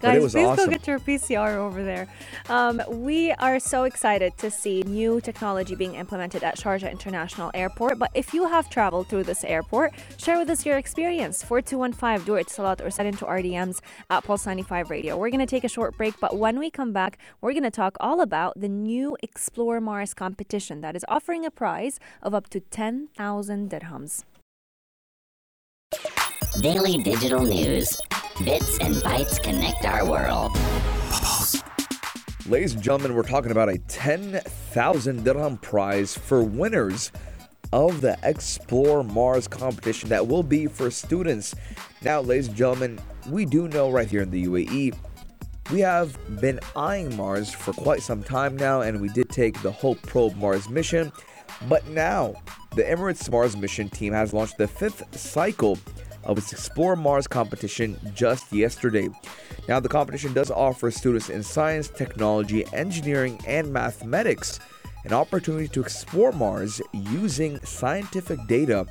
But 0.00 0.16
it 0.16 0.20
Guys, 0.20 0.32
please 0.32 0.46
awesome. 0.46 0.66
go 0.66 0.70
get 0.70 0.86
your 0.86 0.98
PCR 0.98 1.56
over 1.56 1.84
there. 1.84 2.08
Um, 2.48 2.82
we 2.88 3.32
are 3.32 3.60
so 3.60 3.84
excited 3.84 4.36
to 4.38 4.50
see 4.50 4.82
new 4.82 5.20
technology 5.20 5.74
being 5.74 5.94
implemented 5.94 6.42
at 6.42 6.56
Sharjah 6.56 6.90
International 6.90 7.50
Airport. 7.54 7.98
But 7.98 8.10
if 8.14 8.32
you 8.32 8.46
have 8.48 8.70
traveled 8.70 9.08
through 9.08 9.24
this 9.24 9.44
airport, 9.44 9.92
share 10.16 10.38
with 10.38 10.48
us 10.48 10.64
your 10.64 10.78
experience. 10.78 11.42
4215 11.42 12.26
do 12.26 12.36
it 12.36 12.48
Salat 12.48 12.80
or 12.80 12.90
send 12.90 13.08
into 13.08 13.24
RDMs 13.24 13.80
at 14.08 14.24
Pulse 14.24 14.46
95 14.46 14.90
Radio. 14.90 15.18
We're 15.18 15.30
going 15.30 15.40
to 15.40 15.46
take 15.46 15.64
a 15.64 15.68
short 15.68 15.96
break, 15.96 16.18
but 16.18 16.38
when 16.38 16.58
we 16.58 16.70
come 16.70 16.92
back, 16.92 17.18
we're 17.40 17.52
going 17.52 17.62
to 17.64 17.70
talk 17.70 17.96
all 18.00 18.20
about 18.20 18.58
the 18.58 18.68
new 18.68 19.16
Explore 19.22 19.80
Mars 19.80 20.14
competition 20.14 20.80
that 20.80 20.96
is 20.96 21.04
offering 21.08 21.44
a 21.44 21.50
prize 21.50 22.00
of 22.22 22.34
up 22.34 22.48
to 22.50 22.60
10,000 22.60 23.70
dirhams. 23.70 24.24
Daily 26.60 26.98
digital 27.02 27.44
news. 27.44 28.00
Bits 28.44 28.78
and 28.78 28.94
bytes 28.96 29.42
connect 29.42 29.84
our 29.84 30.08
world. 30.08 30.56
Ladies 32.46 32.72
and 32.72 32.82
gentlemen, 32.82 33.14
we're 33.14 33.22
talking 33.22 33.50
about 33.50 33.68
a 33.68 33.76
10,000 33.76 35.24
dirham 35.24 35.58
prize 35.58 36.16
for 36.16 36.42
winners 36.42 37.12
of 37.74 38.00
the 38.00 38.16
Explore 38.22 39.04
Mars 39.04 39.46
competition 39.46 40.08
that 40.08 40.26
will 40.26 40.42
be 40.42 40.66
for 40.66 40.90
students. 40.90 41.54
Now, 42.00 42.22
ladies 42.22 42.48
and 42.48 42.56
gentlemen, 42.56 42.98
we 43.28 43.44
do 43.44 43.68
know 43.68 43.90
right 43.90 44.08
here 44.08 44.22
in 44.22 44.30
the 44.30 44.46
UAE, 44.46 44.96
we 45.70 45.80
have 45.80 46.18
been 46.40 46.60
eyeing 46.74 47.14
Mars 47.16 47.52
for 47.52 47.74
quite 47.74 48.00
some 48.00 48.22
time 48.22 48.56
now, 48.56 48.80
and 48.80 49.02
we 49.02 49.10
did 49.10 49.28
take 49.28 49.60
the 49.60 49.70
Hope 49.70 50.00
Probe 50.00 50.36
Mars 50.36 50.70
mission. 50.70 51.12
But 51.68 51.86
now, 51.88 52.36
the 52.74 52.84
Emirates 52.84 53.30
Mars 53.30 53.54
mission 53.54 53.90
team 53.90 54.14
has 54.14 54.32
launched 54.32 54.56
the 54.56 54.66
fifth 54.66 55.14
cycle 55.14 55.78
of 56.24 56.38
its 56.38 56.52
Explore 56.52 56.96
Mars 56.96 57.26
competition 57.26 57.98
just 58.14 58.52
yesterday. 58.52 59.08
Now, 59.68 59.80
the 59.80 59.88
competition 59.88 60.32
does 60.32 60.50
offer 60.50 60.90
students 60.90 61.30
in 61.30 61.42
science, 61.42 61.88
technology, 61.88 62.64
engineering, 62.72 63.40
and 63.46 63.72
mathematics 63.72 64.60
an 65.04 65.12
opportunity 65.12 65.68
to 65.68 65.80
explore 65.80 66.32
Mars 66.32 66.80
using 66.92 67.58
scientific 67.60 68.46
data 68.46 68.86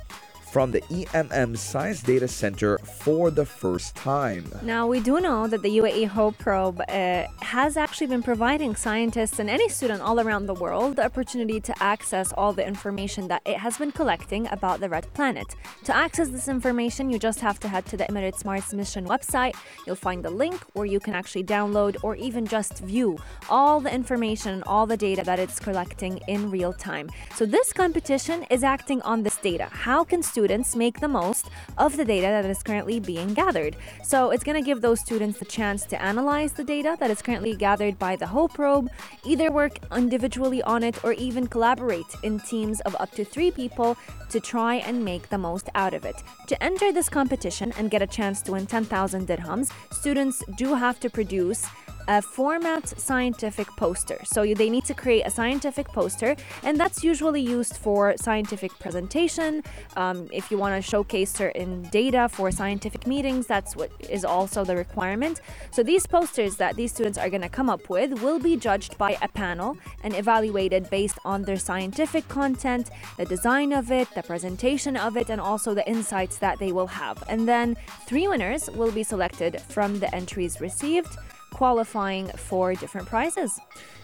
from 0.50 0.72
the 0.72 0.80
EMM 0.82 1.56
Science 1.56 2.02
Data 2.02 2.26
Center 2.26 2.78
for 2.78 3.30
the 3.30 3.46
first 3.46 3.94
time. 3.94 4.44
Now, 4.62 4.88
we 4.88 4.98
do 4.98 5.20
know 5.20 5.46
that 5.46 5.62
the 5.62 5.78
UAE 5.78 6.08
Hope 6.08 6.38
Probe 6.38 6.80
uh, 6.80 7.24
has 7.40 7.76
actually 7.76 8.08
been 8.08 8.22
providing 8.22 8.74
scientists 8.74 9.38
and 9.38 9.48
any 9.48 9.68
student 9.68 10.02
all 10.02 10.18
around 10.18 10.46
the 10.46 10.54
world 10.54 10.96
the 10.96 11.04
opportunity 11.04 11.60
to 11.60 11.82
access 11.82 12.32
all 12.32 12.52
the 12.52 12.66
information 12.66 13.28
that 13.28 13.42
it 13.46 13.58
has 13.58 13.78
been 13.78 13.92
collecting 13.92 14.48
about 14.48 14.80
the 14.80 14.88
red 14.88 15.06
planet. 15.14 15.54
To 15.84 15.94
access 15.94 16.30
this 16.30 16.48
information, 16.48 17.10
you 17.10 17.18
just 17.18 17.40
have 17.40 17.60
to 17.60 17.68
head 17.68 17.86
to 17.86 17.96
the 17.96 18.04
Emirates 18.04 18.44
Mars 18.44 18.74
Mission 18.74 19.06
website. 19.06 19.54
You'll 19.86 19.94
find 19.94 20.24
the 20.24 20.30
link 20.30 20.60
where 20.72 20.86
you 20.86 20.98
can 20.98 21.14
actually 21.14 21.44
download 21.44 21.96
or 22.02 22.16
even 22.16 22.44
just 22.44 22.80
view 22.80 23.18
all 23.48 23.80
the 23.80 23.94
information, 23.94 24.54
and 24.54 24.64
all 24.64 24.86
the 24.86 24.96
data 24.96 25.22
that 25.24 25.38
it's 25.38 25.60
collecting 25.60 26.18
in 26.26 26.50
real 26.50 26.72
time. 26.72 27.08
So, 27.36 27.46
this 27.46 27.72
competition 27.72 28.44
is 28.50 28.64
acting 28.64 29.00
on 29.02 29.22
this 29.22 29.36
data. 29.36 29.68
How 29.70 30.02
can 30.02 30.22
students 30.22 30.39
make 30.76 31.00
the 31.00 31.08
most 31.08 31.50
of 31.76 31.96
the 31.96 32.04
data 32.04 32.26
that 32.26 32.46
is 32.46 32.62
currently 32.62 33.00
being 33.00 33.34
gathered? 33.34 33.76
So, 34.02 34.30
it's 34.30 34.44
going 34.44 34.56
to 34.56 34.64
give 34.64 34.80
those 34.80 35.00
students 35.00 35.38
the 35.38 35.44
chance 35.44 35.84
to 35.86 36.00
analyze 36.00 36.52
the 36.52 36.64
data 36.64 36.96
that 37.00 37.10
is 37.10 37.22
currently 37.22 37.54
gathered 37.54 37.98
by 37.98 38.16
the 38.16 38.26
Hope 38.26 38.54
probe, 38.54 38.88
either 39.24 39.50
work 39.50 39.78
individually 39.94 40.62
on 40.62 40.82
it 40.82 41.04
or 41.04 41.12
even 41.12 41.46
collaborate 41.46 42.12
in 42.22 42.40
teams 42.40 42.80
of 42.82 42.96
up 43.00 43.10
to 43.12 43.24
three 43.24 43.50
people 43.50 43.96
to 44.30 44.40
try 44.40 44.76
and 44.76 45.04
make 45.04 45.28
the 45.28 45.38
most 45.38 45.68
out 45.74 45.94
of 45.94 46.04
it. 46.04 46.22
To 46.46 46.62
enter 46.62 46.92
this 46.92 47.08
competition 47.08 47.72
and 47.76 47.90
get 47.90 48.02
a 48.02 48.06
chance 48.06 48.40
to 48.42 48.52
win 48.52 48.66
10,000 48.66 49.26
dirhams, 49.26 49.72
students 49.92 50.42
do 50.56 50.74
have 50.74 51.00
to 51.00 51.10
produce 51.10 51.66
a 52.10 52.20
format 52.20 52.84
scientific 52.98 53.68
poster. 53.76 54.18
So 54.24 54.42
you- 54.42 54.56
they 54.56 54.68
need 54.68 54.84
to 54.86 54.94
create 54.94 55.24
a 55.30 55.30
scientific 55.30 55.86
poster, 55.98 56.34
and 56.66 56.74
that's 56.80 57.04
usually 57.04 57.40
used 57.40 57.76
for 57.76 58.00
scientific 58.16 58.72
presentation. 58.84 59.62
Um, 59.96 60.28
if 60.32 60.50
you 60.50 60.58
want 60.58 60.74
to 60.74 60.82
showcase 60.82 61.30
certain 61.44 61.72
data 62.00 62.28
for 62.28 62.50
scientific 62.50 63.06
meetings, 63.06 63.46
that's 63.46 63.76
what 63.76 63.90
is 64.16 64.24
also 64.24 64.64
the 64.64 64.74
requirement. 64.74 65.40
So 65.70 65.84
these 65.84 66.04
posters 66.16 66.56
that 66.56 66.74
these 66.74 66.90
students 66.90 67.16
are 67.16 67.30
going 67.30 67.46
to 67.50 67.54
come 67.58 67.70
up 67.70 67.88
with 67.88 68.20
will 68.24 68.40
be 68.40 68.56
judged 68.56 68.98
by 68.98 69.16
a 69.22 69.28
panel 69.28 69.76
and 70.02 70.12
evaluated 70.16 70.90
based 70.90 71.18
on 71.24 71.44
their 71.44 71.60
scientific 71.68 72.26
content, 72.28 72.90
the 73.18 73.24
design 73.24 73.72
of 73.72 73.92
it, 73.92 74.08
the 74.16 74.24
presentation 74.24 74.96
of 74.96 75.16
it, 75.16 75.30
and 75.30 75.40
also 75.40 75.74
the 75.74 75.88
insights 75.88 76.38
that 76.38 76.58
they 76.58 76.72
will 76.72 76.88
have. 76.88 77.22
And 77.28 77.46
then 77.46 77.76
three 78.08 78.26
winners 78.26 78.68
will 78.70 78.90
be 78.90 79.04
selected 79.04 79.60
from 79.74 80.00
the 80.00 80.12
entries 80.12 80.60
received 80.60 81.16
qualifying 81.50 82.28
for 82.28 82.74
different 82.74 83.08
prizes. 83.08 83.58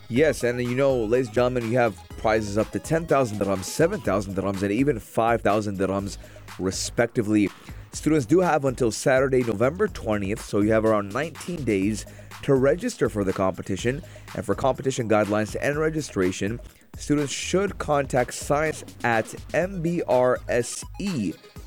Yes, 0.09 0.45
and 0.45 0.61
you 0.63 0.77
know, 0.77 0.97
ladies 0.97 1.27
and 1.27 1.35
gentlemen, 1.35 1.71
you 1.71 1.79
have 1.79 1.97
prizes 2.19 2.57
up 2.57 2.71
to 2.71 2.79
10,000 2.79 3.39
dirhams, 3.39 3.65
7,000 3.65 4.35
dirhams, 4.35 4.63
and 4.63 4.71
even 4.71 5.01
5,000 5.01 5.79
dirhams, 5.79 6.19
respectively. 6.59 7.51
Students 7.93 8.27
do 8.27 8.41
have 8.41 8.65
until 8.67 8.93
Saturday, 8.93 9.43
November 9.43 9.89
20th, 9.89 10.41
so 10.41 10.61
you 10.61 10.71
have 10.71 10.85
around 10.85 11.13
19 11.13 11.65
days 11.65 12.07
to 12.43 12.55
register 12.55 13.09
for 13.09 13.25
the 13.25 13.33
competition. 13.33 14.03
And 14.35 14.45
for 14.45 14.55
competition 14.55 15.09
guidelines 15.09 15.57
and 15.61 15.79
registration, 15.79 16.61
students 16.97 17.33
should 17.33 17.79
contact 17.79 18.35
science 18.35 18.85
at 19.05 19.27
mbrse 19.53 20.85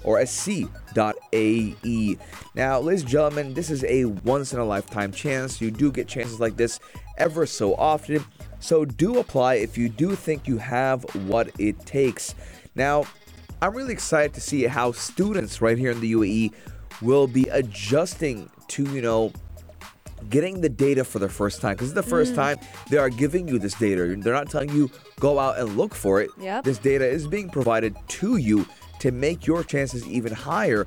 or 0.03 0.25
sc.ae. 0.25 2.17
Now, 2.55 2.79
ladies 2.79 3.01
and 3.01 3.09
gentlemen, 3.09 3.53
this 3.53 3.69
is 3.69 3.83
a 3.83 4.05
once 4.05 4.53
in 4.53 4.59
a 4.59 4.65
lifetime 4.65 5.11
chance. 5.11 5.59
You 5.59 5.71
do 5.71 5.91
get 5.91 6.07
chances 6.07 6.39
like 6.39 6.55
this 6.57 6.79
ever 7.17 7.45
so 7.45 7.75
often. 7.75 8.23
So 8.59 8.85
do 8.85 9.19
apply 9.19 9.55
if 9.55 9.77
you 9.77 9.89
do 9.89 10.15
think 10.15 10.47
you 10.47 10.57
have 10.57 11.03
what 11.27 11.49
it 11.59 11.85
takes. 11.85 12.35
Now, 12.75 13.05
I'm 13.61 13.73
really 13.73 13.93
excited 13.93 14.33
to 14.35 14.41
see 14.41 14.63
how 14.63 14.93
students 14.93 15.61
right 15.61 15.77
here 15.77 15.91
in 15.91 15.99
the 15.99 16.13
UAE 16.13 16.53
will 17.01 17.27
be 17.27 17.43
adjusting 17.43 18.49
to, 18.69 18.83
you 18.83 19.01
know, 19.01 19.33
getting 20.29 20.61
the 20.61 20.69
data 20.69 21.03
for 21.03 21.19
the 21.19 21.29
first 21.29 21.61
time 21.61 21.73
because 21.73 21.87
it's 21.87 21.95
the 21.95 22.03
first 22.03 22.33
mm. 22.33 22.35
time 22.35 22.57
they 22.89 22.97
are 22.97 23.09
giving 23.09 23.47
you 23.47 23.59
this 23.59 23.73
data. 23.73 24.15
They're 24.17 24.33
not 24.33 24.49
telling 24.49 24.69
you 24.69 24.89
go 25.19 25.39
out 25.39 25.59
and 25.59 25.77
look 25.77 25.95
for 25.95 26.21
it. 26.21 26.29
Yep. 26.39 26.63
This 26.63 26.77
data 26.77 27.07
is 27.07 27.27
being 27.27 27.49
provided 27.49 27.95
to 28.19 28.37
you 28.37 28.65
to 28.99 29.11
make 29.11 29.47
your 29.47 29.63
chances 29.63 30.07
even 30.07 30.33
higher 30.33 30.85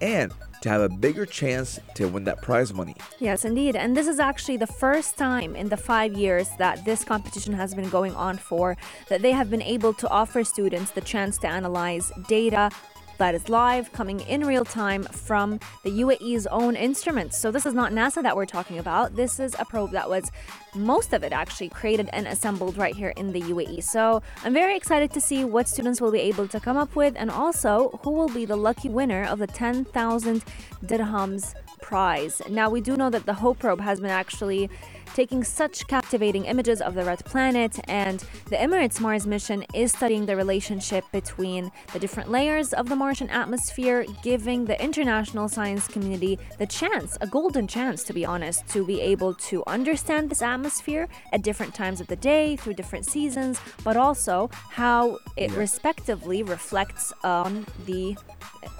and 0.00 0.32
to 0.62 0.68
have 0.68 0.80
a 0.80 0.88
bigger 0.88 1.26
chance 1.26 1.78
to 1.94 2.08
win 2.08 2.24
that 2.24 2.42
prize 2.42 2.72
money. 2.72 2.96
Yes, 3.18 3.44
indeed. 3.44 3.76
And 3.76 3.96
this 3.96 4.06
is 4.06 4.18
actually 4.18 4.56
the 4.56 4.66
first 4.66 5.16
time 5.16 5.54
in 5.54 5.68
the 5.68 5.76
five 5.76 6.14
years 6.14 6.48
that 6.58 6.84
this 6.84 7.04
competition 7.04 7.52
has 7.52 7.74
been 7.74 7.88
going 7.88 8.14
on 8.14 8.36
for 8.36 8.76
that 9.08 9.22
they 9.22 9.32
have 9.32 9.50
been 9.50 9.62
able 9.62 9.92
to 9.94 10.08
offer 10.08 10.44
students 10.44 10.90
the 10.90 11.00
chance 11.00 11.38
to 11.38 11.48
analyze 11.48 12.10
data 12.28 12.70
that 13.18 13.34
is 13.34 13.48
live, 13.48 13.92
coming 13.92 14.20
in 14.20 14.44
real 14.44 14.64
time 14.64 15.04
from 15.04 15.58
the 15.84 15.90
UAE's 15.90 16.46
own 16.48 16.76
instruments. 16.76 17.38
So 17.38 17.50
this 17.50 17.66
is 17.66 17.74
not 17.74 17.92
NASA 17.92 18.22
that 18.22 18.36
we're 18.36 18.46
talking 18.46 18.78
about. 18.78 19.16
This 19.16 19.40
is 19.40 19.54
a 19.58 19.64
probe 19.64 19.92
that 19.92 20.08
was 20.08 20.30
most 20.74 21.12
of 21.12 21.22
it 21.22 21.32
actually 21.32 21.68
created 21.68 22.08
and 22.12 22.26
assembled 22.26 22.76
right 22.76 22.94
here 22.94 23.12
in 23.16 23.32
the 23.32 23.40
UAE. 23.40 23.82
So 23.82 24.22
I'm 24.44 24.52
very 24.52 24.76
excited 24.76 25.12
to 25.12 25.20
see 25.20 25.44
what 25.44 25.68
students 25.68 26.00
will 26.00 26.12
be 26.12 26.20
able 26.20 26.48
to 26.48 26.60
come 26.60 26.76
up 26.76 26.94
with 26.96 27.14
and 27.16 27.30
also 27.30 27.98
who 28.02 28.10
will 28.10 28.28
be 28.28 28.44
the 28.44 28.56
lucky 28.56 28.88
winner 28.88 29.24
of 29.24 29.38
the 29.38 29.46
10,000 29.46 30.44
dirhams 30.84 31.54
prize. 31.80 32.42
Now, 32.48 32.68
we 32.68 32.80
do 32.80 32.96
know 32.96 33.10
that 33.10 33.26
the 33.26 33.34
Hope 33.34 33.58
probe 33.58 33.80
has 33.80 34.00
been 34.00 34.10
actually 34.10 34.68
taking 35.16 35.42
such 35.42 35.86
captivating 35.86 36.44
images 36.44 36.82
of 36.82 36.94
the 36.94 37.02
red 37.02 37.24
planet, 37.24 37.80
and 37.88 38.22
the 38.50 38.56
Emirates 38.56 39.00
Mars 39.00 39.26
mission 39.26 39.64
is 39.72 39.90
studying 39.90 40.26
the 40.26 40.36
relationship 40.36 41.04
between 41.10 41.72
the 41.94 41.98
different 41.98 42.30
layers 42.30 42.74
of 42.74 42.90
the 42.90 42.94
Martian 42.94 43.30
atmosphere, 43.30 44.04
giving 44.22 44.66
the 44.66 44.78
international 44.84 45.48
science 45.48 45.88
community 45.88 46.38
the 46.58 46.66
chance, 46.66 47.16
a 47.22 47.26
golden 47.26 47.66
chance 47.66 48.04
to 48.04 48.12
be 48.12 48.26
honest, 48.26 48.68
to 48.68 48.84
be 48.84 49.00
able 49.00 49.32
to 49.32 49.64
understand 49.66 50.28
this 50.28 50.42
atmosphere 50.42 51.08
at 51.32 51.40
different 51.40 51.74
times 51.74 51.98
of 51.98 52.08
the 52.08 52.16
day, 52.16 52.54
through 52.56 52.74
different 52.74 53.06
seasons, 53.06 53.58
but 53.84 53.96
also 53.96 54.50
how 54.52 55.18
it 55.38 55.50
respectively 55.52 56.42
reflects 56.42 57.10
on 57.24 57.64
the 57.86 58.14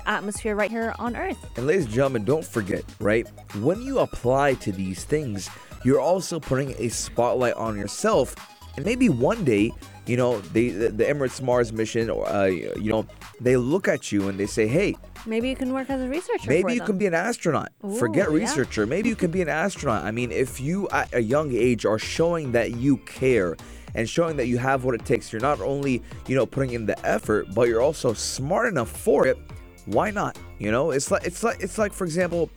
atmosphere 0.04 0.54
right 0.54 0.70
here 0.70 0.94
on 0.98 1.16
Earth. 1.16 1.38
And 1.56 1.66
ladies 1.66 1.86
and 1.86 1.94
gentlemen, 1.94 2.24
don't 2.24 2.44
forget, 2.44 2.84
right? 3.00 3.26
When 3.60 3.80
you 3.80 4.00
apply 4.00 4.54
to 4.54 4.70
these 4.70 5.04
things, 5.04 5.48
you're 5.86 6.00
also 6.00 6.40
putting 6.40 6.74
a 6.78 6.88
spotlight 6.88 7.54
on 7.54 7.78
yourself. 7.78 8.34
And 8.76 8.84
maybe 8.84 9.08
one 9.08 9.44
day, 9.44 9.70
you 10.06 10.16
know, 10.16 10.40
they, 10.40 10.70
the, 10.70 10.88
the 10.88 11.04
Emirates 11.04 11.40
Mars 11.40 11.72
mission, 11.72 12.10
or 12.10 12.28
uh, 12.28 12.46
you 12.46 12.90
know, 12.90 13.06
they 13.40 13.56
look 13.56 13.86
at 13.86 14.10
you 14.10 14.28
and 14.28 14.38
they 14.38 14.46
say, 14.46 14.66
"Hey, 14.66 14.96
Maybe 15.26 15.48
you 15.48 15.56
can 15.56 15.72
work 15.72 15.88
as 15.88 16.00
a 16.00 16.08
researcher. 16.08 16.44
for 16.44 16.50
maybe 16.50 16.72
you 16.74 16.80
them. 16.80 16.86
can 16.86 16.98
be 16.98 17.06
an 17.06 17.14
astronaut. 17.14 17.70
Forget 17.98 18.28
Ooh, 18.28 18.36
yeah. 18.36 18.44
researcher. 18.44 18.84
Maybe 18.86 19.08
you 19.08 19.16
can 19.16 19.30
be 19.30 19.42
an 19.42 19.48
astronaut. 19.48 20.04
I 20.04 20.10
mean, 20.10 20.30
if 20.32 20.60
you 20.60 20.88
at 20.90 21.14
a 21.14 21.22
young 21.22 21.52
age 21.52 21.84
are 21.84 21.98
showing 21.98 22.52
that 22.52 22.76
you 22.76 22.98
care 22.98 23.56
and 23.94 24.08
showing 24.08 24.36
that 24.36 24.46
you 24.46 24.58
have 24.58 24.84
what 24.84 24.94
it 24.94 25.04
takes, 25.04 25.32
you're 25.32 25.40
not 25.40 25.60
only, 25.60 26.02
you 26.26 26.34
know, 26.36 26.46
putting 26.46 26.72
in 26.74 26.86
the 26.86 26.98
effort, 27.06 27.46
but 27.54 27.68
you're 27.68 27.80
also 27.80 28.12
smart 28.12 28.68
enough 28.68 28.90
for 28.90 29.26
it. 29.26 29.38
Why 29.86 30.10
not? 30.10 30.36
You 30.58 30.70
know, 30.72 30.90
it's 30.90 31.10
like 31.10 31.24
it's 31.24 31.42
like 31.42 31.60
it's 31.60 31.78
like 31.78 31.92
for 31.92 32.04
example, 32.04 32.50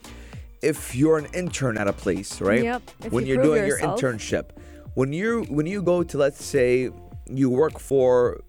if 0.62 0.96
you're 0.96 1.18
an 1.18 1.28
intern 1.34 1.78
at 1.78 1.88
a 1.88 1.94
place, 1.94 2.42
right? 2.42 2.64
Yep, 2.64 2.82
if 3.06 3.12
When 3.12 3.26
you 3.26 3.34
you're 3.34 3.44
prove 3.44 3.56
doing 3.56 3.68
yourself. 3.68 4.02
your 4.02 4.14
internship, 4.14 4.50
when 4.94 5.14
you 5.14 5.44
when 5.50 5.66
you 5.66 5.82
go 5.82 6.04
to 6.04 6.18
let's 6.18 6.44
say 6.44 6.90
you 7.28 7.50
work 7.50 7.80
for, 7.80 8.42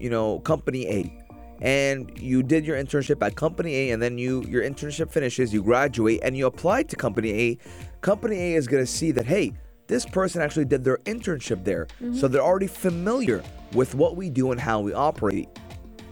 you 0.00 0.10
know, 0.10 0.38
company 0.40 0.86
A 0.88 1.24
and 1.60 2.10
you 2.16 2.42
did 2.42 2.64
your 2.64 2.76
internship 2.76 3.24
at 3.24 3.34
company 3.34 3.74
A 3.74 3.90
and 3.90 4.00
then 4.00 4.16
you 4.16 4.42
your 4.44 4.62
internship 4.62 5.10
finishes, 5.10 5.52
you 5.52 5.62
graduate 5.62 6.20
and 6.22 6.36
you 6.36 6.46
apply 6.46 6.84
to 6.84 6.96
company 6.96 7.30
A, 7.32 7.58
company 8.00 8.36
A 8.36 8.54
is 8.54 8.66
going 8.66 8.82
to 8.82 8.90
see 8.90 9.10
that 9.12 9.26
hey, 9.26 9.52
this 9.88 10.06
person 10.06 10.40
actually 10.40 10.66
did 10.66 10.84
their 10.84 10.98
internship 10.98 11.64
there. 11.64 11.86
Mm-hmm. 12.00 12.14
So 12.14 12.28
they're 12.28 12.42
already 12.42 12.66
familiar 12.66 13.42
with 13.72 13.94
what 13.94 14.16
we 14.16 14.30
do 14.30 14.52
and 14.52 14.60
how 14.60 14.80
we 14.80 14.92
operate. 14.92 15.48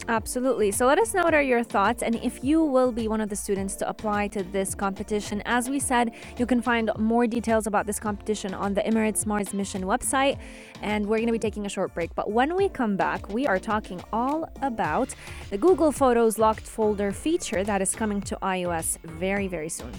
Absolutely. 0.08 0.70
So 0.70 0.86
let 0.86 0.98
us 0.98 1.14
know 1.14 1.24
what 1.24 1.34
are 1.34 1.42
your 1.42 1.64
thoughts 1.64 2.02
and 2.02 2.14
if 2.16 2.44
you 2.44 2.62
will 2.62 2.92
be 2.92 3.08
one 3.08 3.20
of 3.20 3.28
the 3.28 3.34
students 3.36 3.74
to 3.76 3.88
apply 3.88 4.28
to 4.28 4.44
this 4.44 4.74
competition. 4.74 5.42
As 5.44 5.68
we 5.68 5.80
said, 5.80 6.12
you 6.38 6.46
can 6.46 6.62
find 6.62 6.90
more 6.96 7.26
details 7.26 7.66
about 7.66 7.86
this 7.86 7.98
competition 7.98 8.54
on 8.54 8.74
the 8.74 8.82
Emirates 8.82 9.26
Mars 9.26 9.52
Mission 9.52 9.82
website. 9.82 10.38
And 10.80 11.06
we're 11.06 11.16
going 11.16 11.26
to 11.26 11.32
be 11.32 11.38
taking 11.38 11.66
a 11.66 11.68
short 11.68 11.92
break. 11.92 12.14
But 12.14 12.30
when 12.30 12.54
we 12.54 12.68
come 12.68 12.96
back, 12.96 13.28
we 13.30 13.46
are 13.46 13.58
talking 13.58 14.00
all 14.12 14.48
about 14.62 15.14
the 15.50 15.58
Google 15.58 15.90
Photos 15.90 16.38
locked 16.38 16.66
folder 16.66 17.10
feature 17.10 17.64
that 17.64 17.82
is 17.82 17.94
coming 17.94 18.20
to 18.22 18.36
iOS 18.42 18.98
very, 19.02 19.48
very 19.48 19.68
soon. 19.68 19.92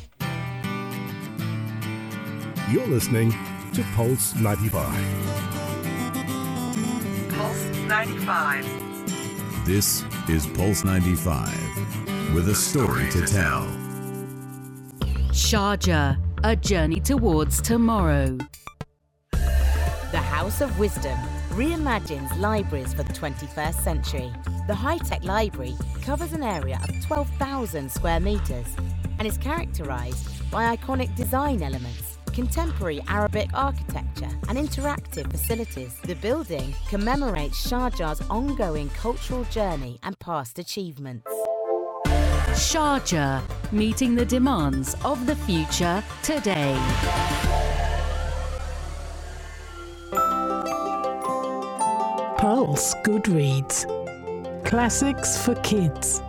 You're 2.72 2.88
listening 2.88 3.32
to 3.74 3.84
Pulse 3.96 4.36
95. 4.36 4.84
Pulse 7.30 7.66
95. 7.88 8.87
This 9.68 10.06
is 10.30 10.48
Pulse 10.48 10.86
95 10.86 12.34
with 12.34 12.48
a 12.48 12.56
story 12.56 13.10
to 13.10 13.26
tell. 13.26 13.68
Sharjah, 15.34 16.18
a 16.46 16.56
journey 16.56 17.02
towards 17.02 17.62
tomorrow. 17.62 18.38
The 19.34 20.24
House 20.24 20.62
of 20.62 20.80
Wisdom 20.80 21.20
reimagines 21.50 22.34
libraries 22.40 22.94
for 22.94 23.04
the 23.04 23.12
21st 23.12 23.84
century. 23.84 24.32
The 24.68 24.74
high 24.74 25.00
tech 25.00 25.26
library 25.26 25.76
covers 26.02 26.32
an 26.32 26.44
area 26.44 26.80
of 26.88 27.06
12,000 27.06 27.92
square 27.92 28.22
metres 28.22 28.68
and 29.20 29.28
is 29.28 29.38
characterised 29.38 30.50
by 30.50 30.78
iconic 30.78 31.14
design 31.18 31.62
elements, 31.62 32.07
contemporary 32.38 33.02
Arabic 33.08 33.50
architecture, 33.56 34.30
and 34.48 34.60
interactive 34.60 35.28
facilities. 35.32 35.96
The 36.04 36.14
building 36.14 36.76
commemorates 36.88 37.68
Sharjah's 37.68 38.22
ongoing 38.30 38.90
cultural 38.90 39.44
journey 39.46 39.98
and 40.04 40.20
past 40.20 40.60
achievements. 40.60 41.26
Sharjah, 42.70 43.42
meeting 43.72 44.14
the 44.14 44.24
demands 44.24 44.96
of 45.04 45.26
the 45.26 45.36
future 45.36 46.04
today. 46.22 46.78
Pulse 52.38 52.94
Goodreads. 53.04 53.88
Classics 54.64 55.44
for 55.44 55.56
kids. 55.56 56.22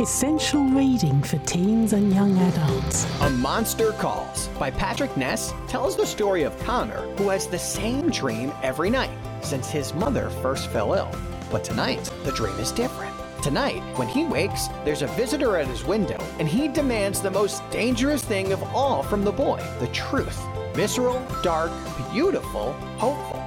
Essential 0.00 0.62
reading 0.62 1.20
for 1.24 1.38
teens 1.38 1.92
and 1.92 2.14
young 2.14 2.38
adults. 2.38 3.04
A 3.20 3.30
Monster 3.30 3.90
Calls 3.90 4.46
by 4.56 4.70
Patrick 4.70 5.16
Ness 5.16 5.52
tells 5.66 5.96
the 5.96 6.06
story 6.06 6.44
of 6.44 6.56
Conor, 6.60 7.00
who 7.16 7.30
has 7.30 7.48
the 7.48 7.58
same 7.58 8.08
dream 8.08 8.52
every 8.62 8.90
night 8.90 9.10
since 9.42 9.68
his 9.68 9.92
mother 9.94 10.30
first 10.40 10.70
fell 10.70 10.94
ill. 10.94 11.10
But 11.50 11.64
tonight, 11.64 12.12
the 12.22 12.30
dream 12.30 12.56
is 12.60 12.70
different. 12.70 13.12
Tonight, 13.42 13.82
when 13.98 14.06
he 14.06 14.24
wakes, 14.24 14.68
there's 14.84 15.02
a 15.02 15.08
visitor 15.08 15.56
at 15.56 15.66
his 15.66 15.82
window, 15.82 16.24
and 16.38 16.46
he 16.46 16.68
demands 16.68 17.20
the 17.20 17.32
most 17.32 17.68
dangerous 17.72 18.22
thing 18.22 18.52
of 18.52 18.62
all 18.72 19.02
from 19.02 19.24
the 19.24 19.32
boy 19.32 19.60
the 19.80 19.88
truth. 19.88 20.40
Visceral, 20.74 21.20
dark, 21.42 21.72
beautiful, 22.12 22.72
hopeful. 22.98 23.42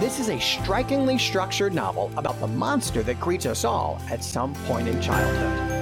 This 0.00 0.18
is 0.18 0.30
a 0.30 0.40
strikingly 0.40 1.16
structured 1.16 1.72
novel 1.72 2.10
about 2.16 2.40
the 2.40 2.48
monster 2.48 3.04
that 3.04 3.20
greets 3.20 3.46
us 3.46 3.64
all 3.64 4.00
at 4.10 4.24
some 4.24 4.52
point 4.66 4.88
in 4.88 5.00
childhood. 5.00 5.75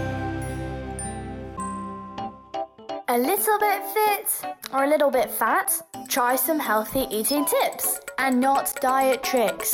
A 3.14 3.18
little 3.18 3.60
bit 3.60 3.80
fit 3.94 4.56
or 4.72 4.82
a 4.82 4.88
little 4.88 5.08
bit 5.08 5.30
fat? 5.30 5.80
Try 6.08 6.34
some 6.34 6.58
healthy 6.58 7.06
eating 7.12 7.44
tips 7.44 8.00
and 8.18 8.40
not 8.40 8.74
diet 8.80 9.22
tricks. 9.22 9.72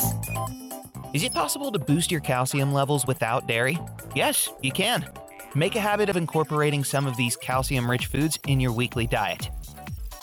Is 1.11 1.23
it 1.23 1.33
possible 1.33 1.71
to 1.71 1.79
boost 1.79 2.11
your 2.11 2.21
calcium 2.21 2.71
levels 2.71 3.07
without 3.07 3.47
dairy? 3.47 3.79
Yes, 4.15 4.47
you 4.61 4.71
can. 4.71 5.09
Make 5.55 5.75
a 5.75 5.79
habit 5.79 6.07
of 6.07 6.17
incorporating 6.17 6.83
some 6.83 7.07
of 7.07 7.17
these 7.17 7.35
calcium 7.35 7.89
rich 7.89 8.05
foods 8.05 8.37
in 8.45 8.59
your 8.59 8.73
weekly 8.73 9.07
diet 9.07 9.49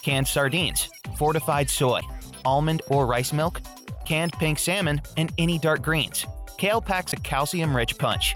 canned 0.01 0.29
sardines, 0.29 0.89
fortified 1.17 1.69
soy, 1.69 2.01
almond 2.45 2.83
or 2.87 3.05
rice 3.05 3.33
milk, 3.33 3.61
canned 4.05 4.33
pink 4.35 4.61
salmon, 4.61 5.03
and 5.17 5.33
any 5.39 5.59
dark 5.59 5.83
greens. 5.83 6.25
Kale 6.59 6.81
packs 6.81 7.13
a 7.13 7.17
calcium 7.17 7.75
rich 7.75 7.97
punch. 7.99 8.35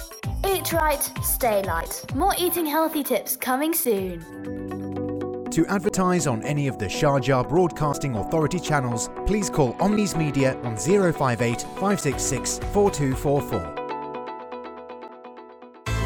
Eat 0.49 0.73
right, 0.73 1.03
stay 1.25 1.61
light. 1.65 2.05
More 2.15 2.35
eating 2.39 2.65
healthy 2.65 3.03
tips 3.03 3.35
coming 3.37 3.75
soon. 3.75 4.21
To 5.51 5.67
advertise 5.67 6.29
on 6.29 6.41
any 6.45 6.69
of 6.69 6.79
the 6.79 6.87
Sharjah 6.87 7.49
Broadcasting 7.49 8.15
Authority 8.15 8.61
channels, 8.61 9.11
please 9.27 9.51
call 9.51 9.77
Omnis 9.81 10.15
Media 10.17 10.57
on 10.63 10.77
058 10.77 11.63
566 11.63 12.61
4244. 12.73 13.61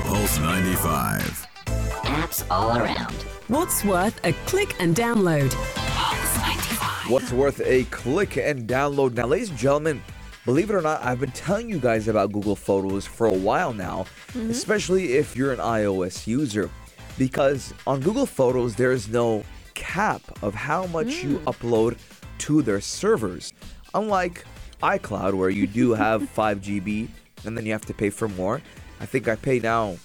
Pulse 0.05 0.39
95. 0.39 1.47
Apps 1.67 2.51
all 2.51 2.79
around. 2.79 3.13
What's 3.49 3.85
worth 3.85 4.19
a 4.25 4.33
click 4.47 4.75
and 4.81 4.97
download? 4.97 5.55
Pulse 5.75 6.39
95. 6.39 7.11
What's 7.11 7.31
worth 7.31 7.61
a 7.61 7.85
click 7.85 8.39
and 8.39 8.67
download? 8.67 9.13
Now, 9.13 9.27
ladies 9.27 9.51
and 9.51 9.59
gentlemen, 9.59 10.03
believe 10.47 10.71
it 10.71 10.75
or 10.75 10.81
not, 10.81 11.05
I've 11.05 11.21
been 11.21 11.33
telling 11.33 11.69
you 11.69 11.79
guys 11.79 12.09
about 12.09 12.33
Google 12.33 12.57
Photos 12.57 13.05
for 13.05 13.27
a 13.27 13.33
while 13.35 13.73
now, 13.75 14.07
Mhm. 14.33 14.49
especially 14.51 15.15
if 15.15 15.37
you're 15.37 15.53
an 15.53 15.59
iOS 15.61 16.27
user, 16.27 16.71
because 17.19 17.75
on 17.87 18.01
Google 18.01 18.27
Photos, 18.27 18.77
there 18.77 18.93
is 18.93 19.09
no 19.09 19.45
cap 19.75 20.23
of 20.43 20.55
how 20.55 20.87
much 20.87 21.23
you 21.23 21.39
upload 21.47 21.97
to 22.39 22.63
their 22.63 22.81
servers. 22.81 23.53
Unlike 23.95 24.45
iCloud, 24.83 25.35
where 25.35 25.51
you 25.51 25.67
do 25.67 25.93
have 25.95 26.29
5 26.41 26.61
GB 26.63 27.09
and 27.45 27.57
then 27.57 27.67
you 27.67 27.73
have 27.73 27.85
to 27.87 27.95
pay 27.95 28.09
for 28.11 28.29
more. 28.29 28.63
I 28.99 29.05
think 29.05 29.29
I 29.29 29.37
pay 29.37 29.59
now. 29.59 29.97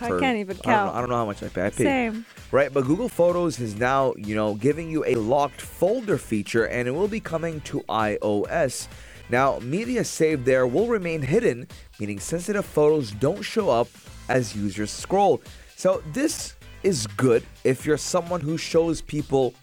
I 0.00 0.08
for- 0.08 0.20
can't 0.20 0.36
even 0.38 0.56
I 0.58 0.60
don't, 0.60 0.66
know, 0.66 0.72
count. 0.72 0.94
I 0.96 1.00
don't 1.00 1.08
know 1.08 1.16
how 1.16 1.24
much 1.24 1.42
I 1.42 1.48
pay. 1.48 1.66
I 1.66 1.70
pay 1.70 1.84
Same. 1.84 2.26
right? 2.52 2.70
But 2.72 2.84
Google 2.84 3.08
Photos 3.08 3.58
is 3.60 3.76
now, 3.76 4.12
you 4.18 4.34
know, 4.34 4.54
giving 4.54 4.90
you 4.90 5.04
a 5.06 5.14
locked 5.14 5.62
folder 5.62 6.18
feature 6.18 6.64
and 6.66 6.86
it 6.86 6.90
will 6.90 7.08
be 7.08 7.20
coming 7.20 7.60
to 7.62 7.80
iOS. 7.88 8.88
Now, 9.28 9.58
media 9.60 10.04
saved 10.04 10.44
there 10.44 10.66
will 10.66 10.86
remain 10.86 11.22
hidden, 11.22 11.66
meaning 11.98 12.20
sensitive 12.20 12.64
photos 12.64 13.10
don't 13.12 13.42
show 13.42 13.70
up 13.70 13.88
as 14.28 14.54
users 14.54 14.90
scroll. 14.90 15.40
So, 15.76 16.02
this 16.12 16.54
is 16.82 17.06
good 17.08 17.44
if 17.64 17.84
you're 17.84 17.96
someone 17.98 18.40
who 18.40 18.56
shows 18.56 19.00
people 19.00 19.54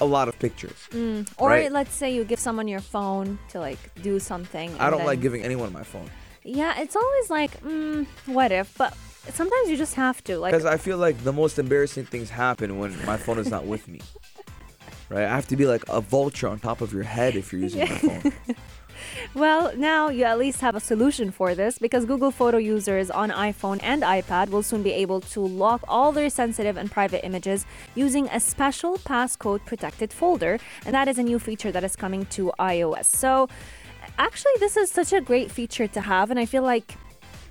a 0.00 0.04
lot 0.06 0.28
of 0.28 0.38
pictures. 0.38 0.88
Mm. 0.90 1.28
Or 1.36 1.50
Right. 1.50 1.70
let's 1.70 1.94
say 1.94 2.12
you 2.14 2.24
give 2.24 2.40
someone 2.40 2.66
your 2.66 2.80
phone 2.80 3.38
to 3.50 3.60
like 3.60 3.78
do 4.02 4.18
something. 4.18 4.74
I 4.80 4.90
don't 4.90 5.04
like 5.04 5.20
giving 5.20 5.44
anyone 5.44 5.72
my 5.72 5.84
phone 5.84 6.10
Yeah, 6.44 6.80
it's 6.80 6.96
always 6.96 7.30
like, 7.30 7.62
mm, 7.62 8.04
what 8.26 8.50
if? 8.50 8.76
But 8.76 8.96
sometimes 9.32 9.68
you 9.70 9.76
just 9.76 9.94
have 9.94 10.24
to. 10.24 10.38
Like, 10.38 10.50
because 10.52 10.64
I 10.64 10.76
feel 10.76 10.96
like 10.98 11.22
the 11.22 11.32
most 11.32 11.56
embarrassing 11.58 12.06
things 12.06 12.30
happen 12.30 12.78
when 12.78 12.90
my 13.06 13.16
phone 13.16 13.38
is 13.38 13.48
not 13.48 13.64
with 13.66 13.86
me. 13.86 14.00
Right? 15.08 15.24
I 15.24 15.28
have 15.28 15.46
to 15.48 15.56
be 15.56 15.66
like 15.66 15.84
a 15.88 16.00
vulture 16.00 16.48
on 16.48 16.58
top 16.58 16.80
of 16.80 16.92
your 16.92 17.04
head 17.04 17.36
if 17.36 17.52
you're 17.52 17.60
using 17.62 17.80
my 17.80 17.86
phone. 18.08 18.32
Well, 19.34 19.72
now 19.76 20.08
you 20.08 20.24
at 20.24 20.38
least 20.38 20.60
have 20.60 20.74
a 20.74 20.80
solution 20.80 21.30
for 21.30 21.54
this 21.54 21.78
because 21.78 22.04
Google 22.04 22.30
Photo 22.30 22.58
users 22.58 23.10
on 23.10 23.30
iPhone 23.30 23.80
and 23.82 24.02
iPad 24.02 24.50
will 24.50 24.62
soon 24.62 24.82
be 24.82 24.92
able 24.92 25.20
to 25.20 25.40
lock 25.40 25.82
all 25.88 26.12
their 26.12 26.30
sensitive 26.30 26.76
and 26.76 26.90
private 26.90 27.24
images 27.24 27.66
using 27.94 28.28
a 28.28 28.40
special 28.40 28.98
passcode 28.98 29.64
protected 29.64 30.12
folder, 30.12 30.58
and 30.84 30.94
that 30.94 31.08
is 31.08 31.18
a 31.18 31.22
new 31.22 31.38
feature 31.38 31.72
that 31.72 31.84
is 31.84 31.96
coming 31.96 32.26
to 32.26 32.52
iOS. 32.58 33.06
So, 33.06 33.48
actually, 34.18 34.52
this 34.58 34.76
is 34.76 34.90
such 34.90 35.12
a 35.12 35.20
great 35.20 35.50
feature 35.50 35.86
to 35.88 36.00
have, 36.00 36.30
and 36.30 36.38
I 36.38 36.46
feel 36.46 36.62
like 36.62 36.96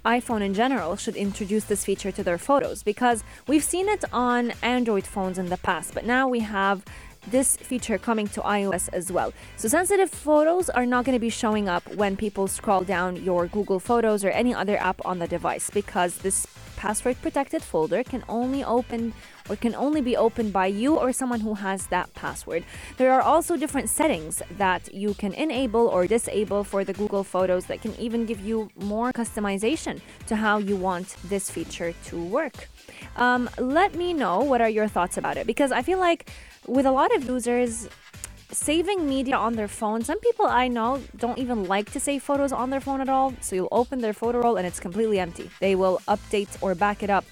iPhone 0.05 0.41
in 0.41 0.53
general 0.53 0.95
should 0.95 1.15
introduce 1.15 1.65
this 1.65 1.85
feature 1.85 2.11
to 2.11 2.23
their 2.23 2.37
photos 2.37 2.81
because 2.81 3.23
we've 3.47 3.63
seen 3.63 3.87
it 3.87 4.03
on 4.11 4.51
Android 4.63 5.05
phones 5.05 5.37
in 5.37 5.47
the 5.47 5.57
past, 5.57 5.93
but 5.93 6.05
now 6.05 6.27
we 6.27 6.39
have 6.39 6.83
this 7.27 7.57
feature 7.57 7.97
coming 7.97 8.27
to 8.29 8.41
iOS 8.41 8.89
as 8.93 9.11
well. 9.11 9.33
So 9.57 9.67
sensitive 9.67 10.09
photos 10.09 10.69
are 10.69 10.85
not 10.85 11.05
going 11.05 11.15
to 11.15 11.19
be 11.19 11.29
showing 11.29 11.69
up 11.69 11.83
when 11.95 12.17
people 12.17 12.47
scroll 12.47 12.81
down 12.81 13.15
your 13.23 13.47
Google 13.47 13.79
Photos 13.79 14.23
or 14.23 14.29
any 14.29 14.53
other 14.53 14.77
app 14.77 15.03
on 15.05 15.19
the 15.19 15.27
device 15.27 15.69
because 15.69 16.17
this 16.17 16.47
password 16.81 17.15
protected 17.21 17.61
folder 17.61 18.03
can 18.03 18.23
only 18.27 18.63
open 18.63 19.13
or 19.47 19.55
can 19.55 19.75
only 19.75 20.01
be 20.01 20.17
opened 20.17 20.51
by 20.51 20.65
you 20.65 20.95
or 20.97 21.13
someone 21.13 21.39
who 21.41 21.53
has 21.53 21.85
that 21.87 22.11
password. 22.15 22.63
There 22.97 23.11
are 23.11 23.21
also 23.21 23.55
different 23.55 23.87
settings 23.87 24.41
that 24.57 24.91
you 24.91 25.13
can 25.13 25.33
enable 25.33 25.87
or 25.87 26.07
disable 26.07 26.63
for 26.63 26.83
the 26.83 26.93
Google 26.93 27.23
Photos 27.23 27.65
that 27.65 27.83
can 27.83 27.93
even 27.99 28.25
give 28.25 28.39
you 28.39 28.69
more 28.75 29.13
customization 29.13 30.01
to 30.25 30.35
how 30.35 30.57
you 30.57 30.75
want 30.75 31.17
this 31.25 31.51
feature 31.51 31.93
to 32.05 32.23
work. 32.23 32.67
Um, 33.15 33.47
let 33.59 33.93
me 33.93 34.13
know 34.13 34.39
what 34.39 34.59
are 34.59 34.69
your 34.69 34.87
thoughts 34.87 35.17
about 35.17 35.37
it 35.37 35.45
because 35.45 35.71
I 35.71 35.83
feel 35.83 35.99
like 35.99 36.31
with 36.67 36.85
a 36.85 36.91
lot 36.91 37.15
of 37.15 37.23
users, 37.25 37.87
saving 38.51 39.07
media 39.07 39.35
on 39.35 39.53
their 39.53 39.67
phone. 39.67 40.03
Some 40.03 40.19
people 40.19 40.45
I 40.45 40.67
know 40.67 41.01
don't 41.17 41.37
even 41.37 41.65
like 41.65 41.91
to 41.91 41.99
save 41.99 42.23
photos 42.23 42.51
on 42.51 42.69
their 42.69 42.81
phone 42.81 43.01
at 43.01 43.09
all. 43.09 43.33
So 43.41 43.55
you'll 43.55 43.69
open 43.71 43.99
their 43.99 44.13
photo 44.13 44.41
roll 44.41 44.57
and 44.57 44.67
it's 44.67 44.79
completely 44.79 45.19
empty. 45.19 45.49
They 45.59 45.75
will 45.75 45.99
update 46.07 46.49
or 46.61 46.75
back 46.75 47.03
it 47.03 47.09
up, 47.09 47.25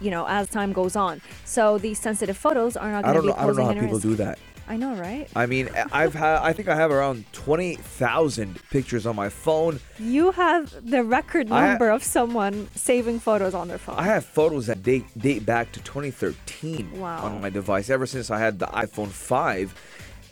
you 0.00 0.10
know, 0.10 0.26
as 0.28 0.48
time 0.48 0.72
goes 0.72 0.96
on. 0.96 1.20
So 1.44 1.78
these 1.78 1.98
sensitive 1.98 2.36
photos 2.36 2.76
are 2.76 2.90
not 2.90 3.04
going 3.04 3.14
to 3.16 3.22
don't 3.22 3.26
be 3.26 3.36
know. 3.36 3.42
I 3.42 3.46
don't 3.46 3.56
know 3.56 3.66
how 3.66 3.72
people 3.74 3.88
risk. 3.88 4.02
do 4.02 4.14
that. 4.16 4.38
I 4.68 4.76
know, 4.76 4.94
right? 4.96 5.28
I 5.36 5.46
mean, 5.46 5.68
I've 5.92 6.12
had. 6.14 6.38
I 6.42 6.52
think 6.52 6.68
I 6.68 6.74
have 6.74 6.90
around 6.90 7.24
twenty 7.32 7.76
thousand 7.76 8.58
pictures 8.70 9.06
on 9.06 9.14
my 9.14 9.28
phone. 9.28 9.78
You 9.98 10.32
have 10.32 10.74
the 10.84 11.04
record 11.04 11.50
I 11.52 11.60
ha- 11.60 11.66
number 11.68 11.90
of 11.90 12.02
someone 12.02 12.68
saving 12.74 13.20
photos 13.20 13.54
on 13.54 13.68
their 13.68 13.78
phone. 13.78 13.94
I 13.96 14.04
have 14.04 14.24
photos 14.24 14.66
that 14.66 14.82
date 14.82 15.06
date 15.16 15.46
back 15.46 15.70
to 15.72 15.80
2013 15.80 16.98
Wow. 16.98 17.24
on 17.24 17.40
my 17.40 17.50
device. 17.50 17.90
Ever 17.90 18.06
since 18.06 18.30
I 18.30 18.38
had 18.40 18.58
the 18.58 18.66
iPhone 18.66 19.08
5, 19.08 19.74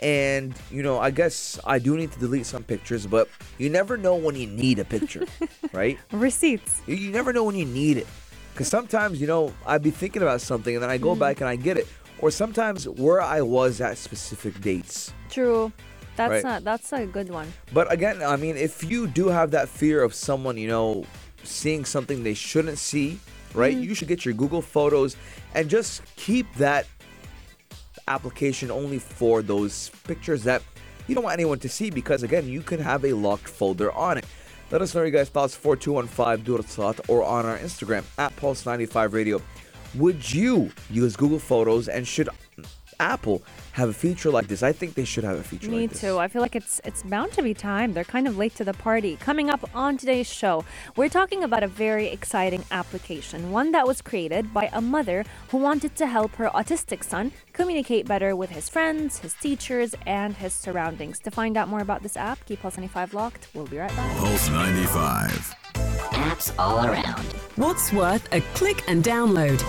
and 0.02 0.54
you 0.70 0.82
know, 0.82 0.98
I 0.98 1.10
guess 1.12 1.60
I 1.64 1.78
do 1.78 1.96
need 1.96 2.10
to 2.12 2.18
delete 2.18 2.46
some 2.46 2.64
pictures, 2.64 3.06
but 3.06 3.28
you 3.58 3.70
never 3.70 3.96
know 3.96 4.16
when 4.16 4.34
you 4.34 4.46
need 4.48 4.78
a 4.80 4.84
picture, 4.84 5.24
right? 5.72 5.98
Receipts. 6.10 6.82
You, 6.86 6.96
you 6.96 7.10
never 7.12 7.32
know 7.32 7.44
when 7.44 7.54
you 7.56 7.66
need 7.66 7.98
it, 7.98 8.06
because 8.52 8.66
sometimes 8.68 9.20
you 9.20 9.26
know 9.28 9.52
I'd 9.64 9.82
be 9.82 9.90
thinking 9.92 10.22
about 10.22 10.40
something 10.40 10.74
and 10.74 10.82
then 10.82 10.90
I 10.90 10.98
go 10.98 11.14
Mhm. 11.14 11.20
back 11.20 11.40
and 11.40 11.48
I 11.48 11.54
get 11.56 11.76
it, 11.78 11.86
or 12.18 12.30
sometimes 12.30 12.88
where 12.88 13.20
I 13.20 13.40
was 13.42 13.80
at 13.80 13.98
specific 13.98 14.60
dates. 14.60 15.12
True. 15.30 15.72
That's 16.16 16.30
Right. 16.30 16.44
not 16.44 16.64
that's 16.64 16.92
a 16.92 17.06
good 17.06 17.28
one. 17.30 17.52
But 17.72 17.92
again, 17.92 18.22
I 18.22 18.36
mean, 18.36 18.56
if 18.56 18.84
you 18.84 19.06
do 19.08 19.28
have 19.28 19.50
that 19.50 19.68
fear 19.68 20.02
of 20.02 20.14
someone, 20.14 20.56
you 20.56 20.68
know, 20.68 21.04
seeing 21.42 21.84
something 21.84 22.22
they 22.22 22.34
shouldn't 22.34 22.78
see, 22.78 23.18
right? 23.52 23.76
Mhm. 23.76 23.82
You 23.84 23.94
should 23.94 24.08
get 24.08 24.24
your 24.24 24.32
Google 24.34 24.62
Photos 24.62 25.16
and 25.54 25.68
just 25.68 26.02
keep 26.16 26.46
that 26.56 26.86
application 28.06 28.70
only 28.70 28.98
for 28.98 29.42
those 29.42 29.90
pictures 30.04 30.44
that 30.44 30.62
you 31.06 31.14
don't 31.14 31.24
want 31.24 31.34
anyone 31.34 31.58
to 31.58 31.68
see 31.68 31.90
because 31.90 32.22
again, 32.22 32.48
you 32.48 32.62
can 32.62 32.80
have 32.80 33.04
a 33.04 33.12
locked 33.12 33.48
folder 33.48 33.90
on 33.92 34.18
it. 34.18 34.24
Let 34.70 34.82
us 34.82 34.94
know 34.94 35.02
your 35.02 35.10
guys' 35.10 35.28
thoughts 35.28 35.54
4215 35.54 36.44
Durat 36.44 37.00
or 37.08 37.22
on 37.22 37.44
our 37.44 37.58
Instagram 37.58 38.04
at 38.18 38.34
Pulse95 38.36 39.12
Radio. 39.12 39.40
Would 39.96 40.32
you 40.32 40.70
use 40.90 41.16
Google 41.16 41.38
Photos 41.38 41.88
and 41.88 42.06
should 42.06 42.28
Apple 43.00 43.42
have 43.72 43.88
a 43.88 43.92
feature 43.92 44.30
like 44.30 44.46
this? 44.48 44.62
I 44.62 44.72
think 44.72 44.94
they 44.94 45.04
should 45.04 45.24
have 45.24 45.38
a 45.38 45.42
feature 45.42 45.70
Me 45.70 45.82
like 45.82 45.90
this. 45.90 46.00
too. 46.00 46.18
I 46.18 46.28
feel 46.28 46.42
like 46.42 46.54
it's 46.56 46.80
it's 46.84 47.02
bound 47.02 47.32
to 47.32 47.42
be 47.42 47.54
time. 47.54 47.92
They're 47.92 48.04
kind 48.04 48.26
of 48.28 48.36
late 48.38 48.54
to 48.56 48.64
the 48.64 48.72
party. 48.72 49.16
Coming 49.16 49.50
up 49.50 49.68
on 49.74 49.96
today's 49.96 50.32
show, 50.32 50.64
we're 50.96 51.08
talking 51.08 51.42
about 51.44 51.62
a 51.62 51.66
very 51.68 52.06
exciting 52.08 52.64
application, 52.70 53.50
one 53.50 53.72
that 53.72 53.86
was 53.86 54.00
created 54.00 54.52
by 54.54 54.68
a 54.72 54.80
mother 54.80 55.24
who 55.50 55.58
wanted 55.58 55.96
to 55.96 56.06
help 56.06 56.32
her 56.36 56.48
autistic 56.54 57.02
son 57.04 57.32
communicate 57.52 58.06
better 58.06 58.34
with 58.36 58.50
his 58.50 58.68
friends, 58.68 59.18
his 59.18 59.34
teachers, 59.34 59.94
and 60.06 60.36
his 60.36 60.52
surroundings. 60.52 61.18
To 61.20 61.30
find 61.30 61.56
out 61.56 61.68
more 61.68 61.80
about 61.80 62.02
this 62.02 62.16
app, 62.16 62.44
keep 62.46 62.60
Pulse 62.62 62.76
95 62.76 63.14
locked. 63.14 63.48
We'll 63.54 63.66
be 63.66 63.78
right 63.78 63.94
back. 63.96 64.16
Pulse 64.18 64.48
95. 64.50 65.54
Apps 66.24 66.54
all 66.58 66.86
around. 66.86 67.22
What's 67.56 67.92
worth 67.92 68.26
a 68.32 68.40
click 68.54 68.82
and 68.88 69.04
download? 69.04 69.60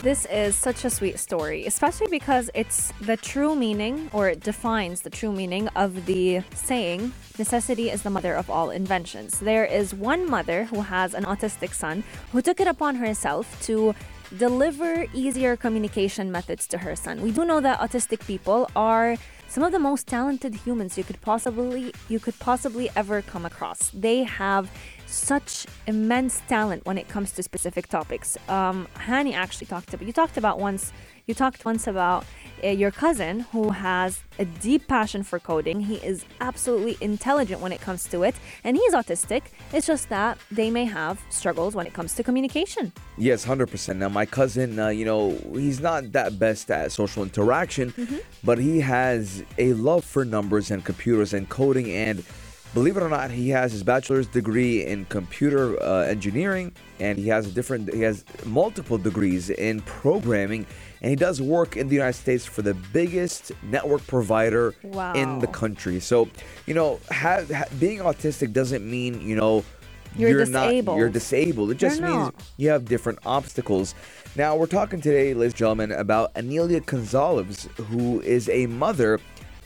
This 0.00 0.26
is 0.26 0.54
such 0.54 0.84
a 0.84 0.90
sweet 0.90 1.18
story, 1.18 1.66
especially 1.66 2.06
because 2.06 2.50
it's 2.54 2.92
the 3.00 3.16
true 3.16 3.56
meaning, 3.56 4.08
or 4.12 4.28
it 4.28 4.38
defines 4.38 5.00
the 5.00 5.10
true 5.10 5.32
meaning 5.32 5.66
of 5.74 6.06
the 6.06 6.42
saying, 6.54 7.12
necessity 7.36 7.90
is 7.90 8.02
the 8.02 8.10
mother 8.10 8.34
of 8.34 8.48
all 8.48 8.70
inventions. 8.70 9.40
There 9.40 9.64
is 9.64 9.92
one 9.92 10.30
mother 10.30 10.66
who 10.66 10.82
has 10.82 11.14
an 11.14 11.24
autistic 11.24 11.74
son 11.74 12.04
who 12.30 12.40
took 12.40 12.60
it 12.60 12.68
upon 12.68 12.94
herself 12.94 13.60
to 13.62 13.92
deliver 14.38 15.06
easier 15.12 15.56
communication 15.56 16.30
methods 16.30 16.68
to 16.68 16.78
her 16.78 16.94
son. 16.94 17.22
We 17.22 17.32
do 17.32 17.44
know 17.44 17.58
that 17.58 17.80
autistic 17.80 18.24
people 18.24 18.70
are 18.76 19.16
some 19.56 19.64
of 19.64 19.72
the 19.72 19.78
most 19.78 20.06
talented 20.06 20.54
humans 20.54 20.98
you 20.98 21.02
could 21.02 21.18
possibly 21.22 21.90
you 22.10 22.20
could 22.20 22.38
possibly 22.38 22.90
ever 22.94 23.22
come 23.22 23.46
across. 23.46 23.88
They 23.88 24.22
have 24.22 24.70
such 25.06 25.64
immense 25.86 26.42
talent 26.46 26.84
when 26.84 26.98
it 26.98 27.08
comes 27.08 27.32
to 27.32 27.42
specific 27.42 27.88
topics. 27.88 28.36
Um, 28.50 28.86
Hani 28.96 29.32
actually 29.32 29.66
talked 29.68 29.94
about 29.94 30.06
you 30.06 30.12
talked 30.12 30.36
about 30.36 30.58
once 30.58 30.92
you 31.26 31.34
talked 31.34 31.64
once 31.64 31.88
about 31.88 32.24
uh, 32.62 32.68
your 32.68 32.92
cousin 32.92 33.40
who 33.50 33.70
has 33.70 34.20
a 34.38 34.44
deep 34.44 34.86
passion 34.86 35.24
for 35.24 35.40
coding. 35.40 35.80
He 35.80 35.96
is 35.96 36.24
absolutely 36.40 36.96
intelligent 37.00 37.60
when 37.60 37.72
it 37.72 37.80
comes 37.80 38.04
to 38.10 38.22
it, 38.22 38.36
and 38.62 38.76
he's 38.76 38.94
autistic. 38.94 39.42
It's 39.72 39.88
just 39.88 40.08
that 40.08 40.38
they 40.52 40.70
may 40.70 40.84
have 40.84 41.20
struggles 41.30 41.74
when 41.74 41.84
it 41.86 41.92
comes 41.92 42.14
to 42.14 42.22
communication. 42.22 42.92
Yes, 43.18 43.42
hundred 43.42 43.66
percent. 43.72 43.98
Now, 43.98 44.08
my 44.08 44.24
cousin, 44.24 44.78
uh, 44.78 44.88
you 44.88 45.04
know, 45.04 45.36
he's 45.52 45.80
not 45.80 46.12
that 46.12 46.38
best 46.38 46.70
at 46.70 46.92
social 46.92 47.24
interaction, 47.24 47.90
Mm-hmm. 47.96 48.18
but 48.44 48.58
he 48.58 48.80
has 48.80 49.42
a 49.58 49.72
love 49.72 50.04
for 50.04 50.24
numbers 50.24 50.70
and 50.70 50.84
computers 50.84 51.34
and 51.34 51.48
coding. 51.48 51.90
And 51.90 52.22
Believe 52.76 52.98
it 52.98 53.02
or 53.02 53.08
not, 53.08 53.30
he 53.30 53.48
has 53.48 53.72
his 53.72 53.82
bachelor's 53.82 54.26
degree 54.26 54.84
in 54.84 55.06
computer 55.06 55.82
uh, 55.82 56.02
engineering, 56.02 56.72
and 57.00 57.16
he 57.16 57.26
has 57.28 57.46
a 57.46 57.50
different. 57.50 57.90
He 57.94 58.02
has 58.02 58.22
multiple 58.44 58.98
degrees 58.98 59.48
in 59.48 59.80
programming, 59.80 60.66
and 61.00 61.08
he 61.08 61.16
does 61.16 61.40
work 61.40 61.78
in 61.78 61.88
the 61.88 61.94
United 61.94 62.18
States 62.18 62.44
for 62.44 62.60
the 62.60 62.74
biggest 62.74 63.50
network 63.62 64.06
provider 64.06 64.74
in 65.14 65.38
the 65.38 65.46
country. 65.46 66.00
So, 66.00 66.28
you 66.66 66.74
know, 66.74 67.00
ha- 67.10 67.46
ha- 67.50 67.64
being 67.80 68.00
autistic 68.00 68.52
doesn't 68.52 68.84
mean 68.84 69.22
you 69.22 69.36
know 69.36 69.64
You're 70.14 70.44
not 70.44 70.74
you're 70.74 71.08
disabled. 71.08 71.12
disabled. 71.14 71.70
It 71.70 71.78
just 71.78 71.98
You're 72.00 72.10
means 72.10 72.24
not. 72.24 72.34
you 72.58 72.68
have 72.68 72.84
different 72.84 73.20
obstacles. 73.24 73.94
Now, 74.36 74.54
we're 74.54 74.66
talking 74.66 75.00
today, 75.00 75.32
ladies 75.32 75.52
and 75.52 75.58
gentlemen, 75.60 75.92
about 75.92 76.34
Anelia 76.34 76.80
Gonzalez, 76.84 77.70
who 77.88 78.20
is 78.20 78.50
a 78.50 78.66
mother 78.66 79.18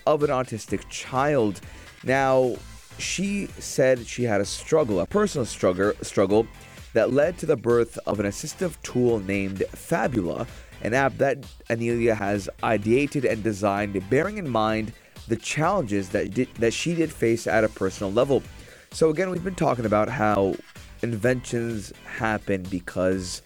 of 0.07 0.23
an 0.23 0.29
autistic 0.29 0.87
child. 0.87 1.59
Now, 2.05 2.55
she 3.01 3.47
said 3.59 4.05
she 4.05 4.23
had 4.23 4.41
a 4.41 4.45
struggle, 4.45 4.99
a 4.99 5.05
personal 5.05 5.45
struggle, 5.45 5.93
struggle 6.01 6.47
that 6.93 7.11
led 7.11 7.37
to 7.37 7.45
the 7.45 7.55
birth 7.55 7.97
of 8.05 8.19
an 8.19 8.25
assistive 8.25 8.75
tool 8.83 9.19
named 9.19 9.63
Fabula, 9.71 10.45
an 10.81 10.93
app 10.93 11.17
that 11.17 11.37
Anelia 11.69 12.15
has 12.15 12.49
ideated 12.63 13.29
and 13.29 13.43
designed, 13.43 14.09
bearing 14.09 14.37
in 14.37 14.49
mind 14.49 14.93
the 15.27 15.35
challenges 15.35 16.09
that 16.09 16.33
did, 16.33 16.53
that 16.55 16.73
she 16.73 16.93
did 16.95 17.11
face 17.11 17.47
at 17.47 17.63
a 17.63 17.69
personal 17.69 18.11
level. 18.11 18.43
So 18.91 19.09
again, 19.09 19.29
we've 19.29 19.43
been 19.43 19.55
talking 19.55 19.85
about 19.85 20.09
how 20.09 20.55
inventions 21.01 21.93
happen 22.05 22.63
because 22.63 23.41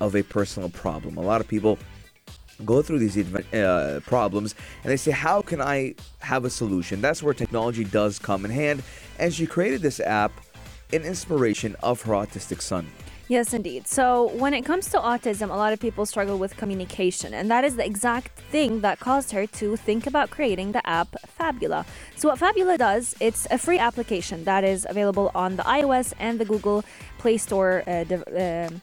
of 0.00 0.14
a 0.14 0.22
personal 0.22 0.68
problem. 0.68 1.16
A 1.16 1.22
lot 1.22 1.40
of 1.40 1.48
people 1.48 1.78
go 2.64 2.82
through 2.82 2.98
these 2.98 3.16
uh, 3.54 4.00
problems 4.06 4.54
and 4.82 4.90
they 4.90 4.96
say, 4.96 5.10
How 5.10 5.42
can 5.42 5.60
I 5.60 5.94
have 6.20 6.44
a 6.44 6.50
solution? 6.50 7.00
That's 7.00 7.22
where 7.22 7.34
technology 7.34 7.84
does 7.84 8.18
come 8.18 8.44
in 8.44 8.50
hand. 8.50 8.82
And 9.18 9.32
she 9.32 9.46
created 9.46 9.82
this 9.82 10.00
app 10.00 10.32
in 10.92 11.02
inspiration 11.02 11.76
of 11.82 12.02
her 12.02 12.12
autistic 12.12 12.62
son. 12.62 12.86
Yes, 13.28 13.52
indeed. 13.52 13.86
So, 13.86 14.30
when 14.36 14.54
it 14.54 14.62
comes 14.64 14.88
to 14.88 14.98
autism, 14.98 15.50
a 15.50 15.54
lot 15.54 15.74
of 15.74 15.80
people 15.80 16.06
struggle 16.06 16.38
with 16.38 16.56
communication, 16.56 17.34
and 17.34 17.50
that 17.50 17.62
is 17.62 17.76
the 17.76 17.84
exact 17.84 18.40
thing 18.50 18.80
that 18.80 19.00
caused 19.00 19.32
her 19.32 19.46
to 19.46 19.76
think 19.76 20.06
about 20.06 20.30
creating 20.30 20.72
the 20.72 20.80
app 20.88 21.08
Fabula. 21.26 21.84
So, 22.16 22.30
what 22.30 22.38
Fabula 22.38 22.78
does, 22.78 23.14
it's 23.20 23.46
a 23.50 23.58
free 23.58 23.78
application 23.78 24.44
that 24.44 24.64
is 24.64 24.86
available 24.88 25.30
on 25.34 25.56
the 25.56 25.62
iOS 25.64 26.14
and 26.18 26.38
the 26.38 26.46
Google 26.46 26.86
Play 27.18 27.36
Store 27.36 27.82
uh, 27.86 28.04
dev- 28.04 28.70
um 28.72 28.80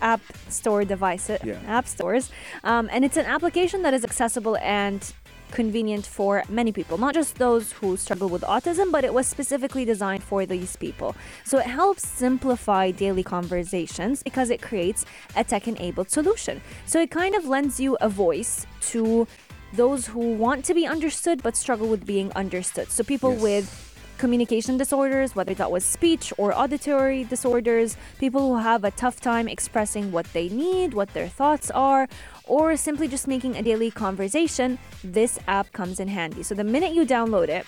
app 0.00 0.20
store 0.48 0.84
devices, 0.84 1.40
Yeah. 1.44 1.58
app 1.66 1.86
stores, 1.86 2.30
um, 2.64 2.88
and 2.92 3.04
it's 3.04 3.16
an 3.16 3.26
application 3.26 3.82
that 3.82 3.94
is 3.94 4.04
accessible 4.04 4.56
and 4.58 5.12
convenient 5.52 6.04
for 6.04 6.42
many 6.48 6.72
people, 6.72 6.98
not 6.98 7.14
just 7.14 7.36
those 7.36 7.72
who 7.72 7.96
struggle 7.96 8.28
with 8.28 8.42
autism, 8.42 8.90
but 8.90 9.04
it 9.04 9.14
was 9.14 9.28
specifically 9.28 9.84
designed 9.84 10.22
for 10.22 10.44
these 10.44 10.74
people. 10.76 11.14
So 11.44 11.58
it 11.58 11.66
helps 11.66 12.06
simplify 12.06 12.90
daily 12.90 13.22
conversations 13.22 14.22
because 14.24 14.50
it 14.50 14.60
creates 14.60 15.04
a 15.36 15.44
tech 15.44 15.68
enabled 15.68 16.10
solution. 16.10 16.60
So 16.84 17.00
it 17.00 17.10
kind 17.12 17.34
of 17.36 17.46
lends 17.46 17.78
you 17.78 17.96
a 18.00 18.08
voice 18.08 18.66
to 18.92 19.26
those 19.72 20.06
who 20.06 20.34
want 20.34 20.64
to 20.64 20.74
be 20.74 20.86
understood 20.86 21.42
but 21.42 21.56
struggle 21.56 21.86
with 21.88 22.04
being 22.06 22.32
understood. 22.34 22.90
So 22.90 23.04
people 23.04 23.34
with 23.34 23.85
communication 24.18 24.76
disorders, 24.76 25.34
whether 25.36 25.54
that 25.54 25.70
was 25.70 25.84
speech 25.84 26.32
or 26.38 26.56
auditory 26.56 27.24
disorders, 27.24 27.96
people 28.18 28.40
who 28.40 28.56
have 28.56 28.84
a 28.84 28.90
tough 28.90 29.20
time 29.20 29.48
expressing 29.48 30.12
what 30.12 30.26
they 30.32 30.48
need, 30.48 30.94
what 30.94 31.12
their 31.14 31.28
thoughts 31.28 31.70
are, 31.70 32.08
or 32.44 32.76
simply 32.76 33.08
just 33.08 33.26
making 33.28 33.56
a 33.56 33.62
daily 33.62 33.90
conversation, 33.90 34.78
this 35.02 35.38
app 35.48 35.72
comes 35.72 36.00
in 36.00 36.08
handy. 36.08 36.42
So 36.42 36.54
the 36.54 36.64
minute 36.64 36.92
you 36.92 37.04
download 37.04 37.48
it, 37.48 37.66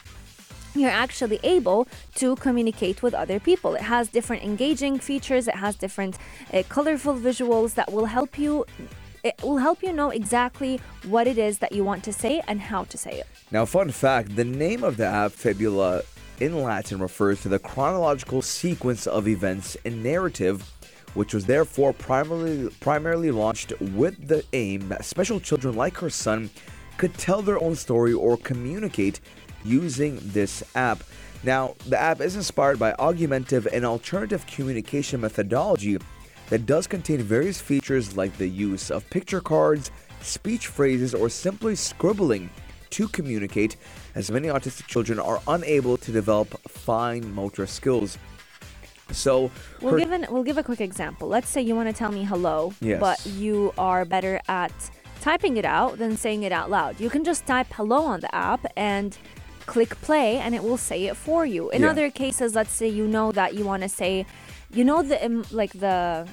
you're 0.74 0.90
actually 0.90 1.40
able 1.42 1.88
to 2.16 2.36
communicate 2.36 3.02
with 3.02 3.14
other 3.14 3.40
people. 3.40 3.74
It 3.74 3.82
has 3.82 4.08
different 4.08 4.44
engaging 4.44 4.98
features, 4.98 5.48
it 5.48 5.56
has 5.56 5.76
different 5.76 6.18
uh, 6.52 6.62
colorful 6.68 7.14
visuals 7.14 7.74
that 7.74 7.92
will 7.92 8.06
help 8.06 8.38
you 8.38 8.64
it 9.24 9.34
will 9.42 9.58
help 9.58 9.82
you 9.82 9.92
know 9.92 10.10
exactly 10.10 10.80
what 11.04 11.26
it 11.26 11.38
is 11.38 11.58
that 11.58 11.72
you 11.72 11.82
want 11.82 12.04
to 12.04 12.12
say 12.12 12.40
and 12.46 12.60
how 12.60 12.84
to 12.84 12.96
say 12.96 13.10
it. 13.12 13.26
Now, 13.50 13.64
fun 13.64 13.90
fact 13.90 14.36
the 14.36 14.44
name 14.44 14.84
of 14.84 14.96
the 14.96 15.06
app, 15.06 15.32
Fabula, 15.32 16.02
in 16.40 16.62
Latin 16.62 17.00
refers 17.00 17.42
to 17.42 17.48
the 17.48 17.58
chronological 17.58 18.42
sequence 18.42 19.06
of 19.06 19.26
events 19.26 19.76
in 19.84 20.02
narrative, 20.02 20.62
which 21.14 21.34
was 21.34 21.46
therefore 21.46 21.92
primarily, 21.92 22.68
primarily 22.80 23.30
launched 23.30 23.72
with 23.80 24.28
the 24.28 24.44
aim 24.52 24.88
that 24.88 25.04
special 25.04 25.40
children 25.40 25.74
like 25.74 25.96
her 25.96 26.10
son 26.10 26.50
could 26.96 27.14
tell 27.14 27.42
their 27.42 27.62
own 27.62 27.74
story 27.74 28.12
or 28.12 28.36
communicate 28.36 29.20
using 29.64 30.18
this 30.22 30.62
app. 30.74 31.02
Now, 31.44 31.74
the 31.86 32.00
app 32.00 32.20
is 32.20 32.36
inspired 32.36 32.78
by 32.78 32.92
augmentative 32.94 33.68
and 33.72 33.84
alternative 33.84 34.46
communication 34.46 35.20
methodology 35.20 35.98
that 36.50 36.66
does 36.66 36.86
contain 36.86 37.20
various 37.22 37.60
features 37.60 38.16
like 38.16 38.36
the 38.36 38.48
use 38.48 38.90
of 38.90 39.08
picture 39.10 39.40
cards, 39.40 39.90
speech 40.20 40.66
phrases, 40.66 41.14
or 41.14 41.28
simply 41.28 41.76
scribbling 41.76 42.50
to 42.90 43.08
communicate, 43.08 43.76
as 44.18 44.30
many 44.30 44.48
autistic 44.48 44.86
children 44.86 45.18
are 45.20 45.40
unable 45.46 45.96
to 45.96 46.10
develop 46.12 46.48
fine 46.68 47.32
motor 47.34 47.66
skills. 47.66 48.18
So, 49.12 49.50
We'll 49.80 49.92
her- 49.92 49.98
give 49.98 50.10
an 50.12 50.26
we'll 50.30 50.42
give 50.50 50.58
a 50.58 50.62
quick 50.62 50.80
example. 50.80 51.28
Let's 51.28 51.48
say 51.48 51.60
you 51.62 51.74
want 51.74 51.88
to 51.88 51.94
tell 51.94 52.12
me 52.12 52.24
hello, 52.24 52.72
Yes. 52.80 53.00
but 53.00 53.24
you 53.26 53.72
are 53.78 54.04
better 54.04 54.40
at 54.48 54.72
typing 55.20 55.56
it 55.56 55.64
out 55.64 55.98
than 55.98 56.16
saying 56.16 56.42
it 56.42 56.52
out 56.52 56.68
loud. 56.70 57.00
You 57.00 57.08
can 57.10 57.24
just 57.24 57.46
type 57.46 57.68
hello 57.78 58.00
on 58.12 58.20
the 58.20 58.32
app 58.34 58.66
and 58.76 59.16
click 59.66 59.90
play 60.02 60.36
and 60.38 60.54
it 60.54 60.62
will 60.62 60.76
say 60.90 60.98
it 61.06 61.16
for 61.16 61.46
you. 61.46 61.70
In 61.70 61.82
Yeah. 61.82 61.90
other 61.90 62.10
cases, 62.10 62.54
let's 62.54 62.72
say 62.72 62.88
you 62.88 63.06
know 63.06 63.32
that 63.32 63.54
you 63.54 63.64
want 63.64 63.82
to 63.82 63.88
say 63.88 64.26
you 64.70 64.84
know 64.84 65.00
the 65.02 65.22
em- 65.22 65.46
like 65.50 65.72
the 65.72 66.28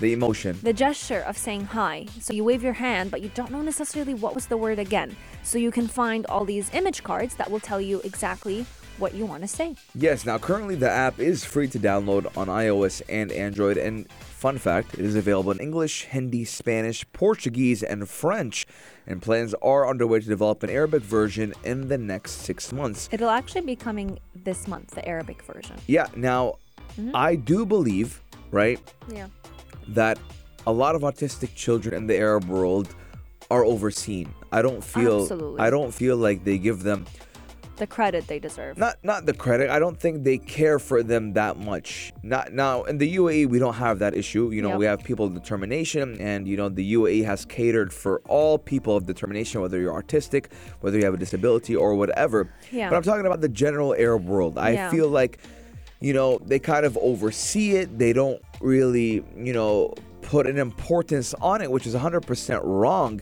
the 0.00 0.12
emotion. 0.12 0.58
the 0.62 0.72
gesture 0.72 1.20
of 1.20 1.36
saying 1.38 1.64
hi. 1.66 2.06
So 2.20 2.32
you 2.34 2.44
wave 2.44 2.62
your 2.62 2.74
hand, 2.74 3.10
but 3.10 3.22
you 3.22 3.30
don't 3.34 3.50
know 3.50 3.62
necessarily 3.62 4.14
what 4.14 4.34
was 4.34 4.46
the 4.46 4.56
word 4.56 4.78
again. 4.78 5.16
So 5.42 5.58
you 5.58 5.70
can 5.70 5.88
find 5.88 6.26
all 6.26 6.44
these 6.44 6.72
image 6.74 7.02
cards 7.02 7.34
that 7.36 7.50
will 7.50 7.60
tell 7.60 7.80
you 7.80 8.00
exactly 8.04 8.66
what 8.98 9.14
you 9.14 9.26
want 9.26 9.42
to 9.42 9.48
say. 9.48 9.76
Yes, 9.94 10.24
now 10.24 10.38
currently 10.38 10.74
the 10.74 10.90
app 10.90 11.18
is 11.20 11.44
free 11.44 11.68
to 11.68 11.78
download 11.78 12.34
on 12.36 12.46
iOS 12.48 13.02
and 13.10 13.30
Android. 13.30 13.76
And 13.76 14.10
fun 14.10 14.56
fact, 14.56 14.94
it 14.94 15.00
is 15.04 15.14
available 15.16 15.50
in 15.52 15.58
English, 15.58 16.04
Hindi, 16.04 16.44
Spanish, 16.46 17.04
Portuguese, 17.12 17.82
and 17.82 18.08
French. 18.08 18.66
And 19.06 19.20
plans 19.20 19.54
are 19.60 19.86
underway 19.88 20.20
to 20.20 20.26
develop 20.26 20.62
an 20.62 20.70
Arabic 20.70 21.02
version 21.02 21.52
in 21.62 21.88
the 21.88 21.98
next 21.98 22.32
six 22.42 22.72
months. 22.72 23.08
It'll 23.12 23.28
actually 23.30 23.60
be 23.62 23.76
coming 23.76 24.18
this 24.34 24.66
month, 24.66 24.92
the 24.92 25.06
Arabic 25.06 25.42
version. 25.42 25.76
Yeah, 25.86 26.06
now 26.16 26.54
Mhm. 26.98 27.10
I 27.14 27.34
do 27.36 27.66
believe, 27.66 28.22
right, 28.50 28.80
Yeah. 29.12 29.26
That 29.88 30.18
a 30.66 30.72
lot 30.72 30.94
of 30.94 31.02
autistic 31.02 31.54
children 31.54 31.94
in 31.94 32.06
the 32.06 32.16
Arab 32.16 32.44
world 32.48 32.94
are 33.50 33.64
overseen. 33.64 34.32
I 34.52 34.62
don't 34.62 34.82
feel 34.82 35.22
Absolutely. 35.22 35.60
I 35.60 35.70
don't 35.70 35.92
feel 35.94 36.16
like 36.16 36.44
they 36.44 36.58
give 36.58 36.82
them 36.82 37.06
The 37.76 37.86
credit 37.86 38.26
they 38.26 38.40
deserve. 38.40 38.76
not 38.78 38.96
not 39.04 39.26
the 39.26 39.34
credit. 39.34 39.70
I 39.70 39.78
don't 39.78 39.98
think 40.00 40.24
they 40.24 40.38
care 40.38 40.78
for 40.80 41.02
them 41.04 41.34
that 41.34 41.56
much. 41.58 42.12
Not 42.24 42.52
now 42.52 42.82
in 42.84 42.98
the 42.98 43.08
UAE 43.16 43.46
we 43.48 43.58
don't 43.60 43.74
have 43.74 44.00
that 44.00 44.14
issue. 44.16 44.50
You 44.50 44.62
know, 44.62 44.70
Yep. 44.70 44.78
we 44.78 44.86
have 44.86 45.04
people 45.04 45.26
of 45.26 45.34
determination 45.34 46.16
and 46.20 46.48
you 46.48 46.56
know 46.56 46.68
the 46.68 46.94
UAE 46.94 47.22
has 47.24 47.44
catered 47.44 47.92
for 47.92 48.20
all 48.26 48.58
people 48.58 48.96
of 48.96 49.06
determination 49.06 49.60
whether 49.60 49.78
you're 49.78 49.92
artistic, 49.94 50.50
whether 50.80 50.98
you 50.98 51.04
have 51.04 51.14
a 51.14 51.18
disability 51.18 51.76
or 51.76 51.94
whatever. 51.94 52.50
Yeah. 52.72 52.90
But 52.90 52.96
I'm 52.96 53.02
talking 53.04 53.26
about 53.26 53.42
the 53.42 53.48
general 53.64 53.94
Arab 53.94 54.24
world. 54.26 54.58
I 54.58 54.70
Yeah. 54.70 54.90
feel 54.90 55.08
like 55.08 55.38
you 56.00 56.12
know, 56.12 56.38
they 56.44 56.58
kind 56.58 56.84
of 56.84 56.96
oversee 56.98 57.72
it. 57.76 57.98
They 57.98 58.12
don't 58.12 58.40
really, 58.60 59.24
you 59.36 59.52
know, 59.52 59.94
put 60.22 60.46
an 60.46 60.58
importance 60.58 61.34
on 61.34 61.62
it, 61.62 61.70
which 61.70 61.86
is 61.86 61.94
100% 61.94 62.60
wrong. 62.64 63.20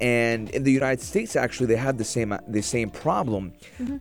And 0.00 0.50
in 0.50 0.64
the 0.64 0.72
United 0.72 1.02
States, 1.02 1.36
actually, 1.36 1.66
they 1.66 1.76
have 1.76 1.96
the 1.98 2.04
same 2.04 2.36
the 2.48 2.62
same 2.62 2.90
problem. 2.90 3.52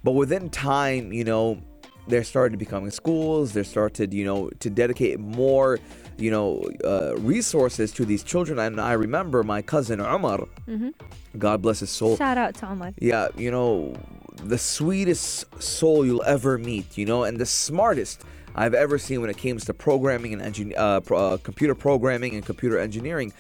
But 0.03 0.13
within 0.13 0.49
time, 0.49 1.13
you 1.13 1.23
know, 1.23 1.62
they 2.07 2.23
started 2.23 2.57
becoming 2.57 2.91
schools. 2.91 3.53
They 3.53 3.63
started, 3.63 4.13
you 4.13 4.25
know, 4.25 4.49
to 4.60 4.69
dedicate 4.69 5.19
more, 5.19 5.79
you 6.17 6.31
know, 6.31 6.63
uh, 6.84 7.15
resources 7.17 7.91
to 7.93 8.05
these 8.05 8.23
children. 8.23 8.57
And 8.57 8.81
I 8.81 8.93
remember 8.93 9.43
my 9.43 9.62
cousin 9.62 10.01
Omar, 10.01 10.47
hmm 10.65 10.89
God 11.38 11.62
bless 11.62 11.79
his 11.79 11.89
soul. 11.89 12.17
Shout 12.17 12.38
out 12.38 12.55
to 12.55 12.69
Omar. 12.69 12.93
Yeah, 12.99 13.27
you 13.38 13.51
know, 13.51 13.95
the 14.35 14.57
sweetest 14.57 15.61
soul 15.61 16.05
you'll 16.05 16.23
ever 16.23 16.57
meet, 16.57 16.97
you 16.97 17.05
know, 17.05 17.23
and 17.23 17.37
the 17.37 17.45
smartest 17.45 18.23
I've 18.55 18.73
ever 18.73 18.97
seen 18.97 19.21
when 19.21 19.29
it 19.29 19.37
comes 19.37 19.65
to 19.65 19.73
programming 19.73 20.33
and 20.33 20.41
engin- 20.41 20.77
uh, 20.77 21.13
uh, 21.13 21.37
computer 21.37 21.75
programming 21.75 22.35
and 22.35 22.45
computer 22.45 22.77
engineering. 22.79 23.33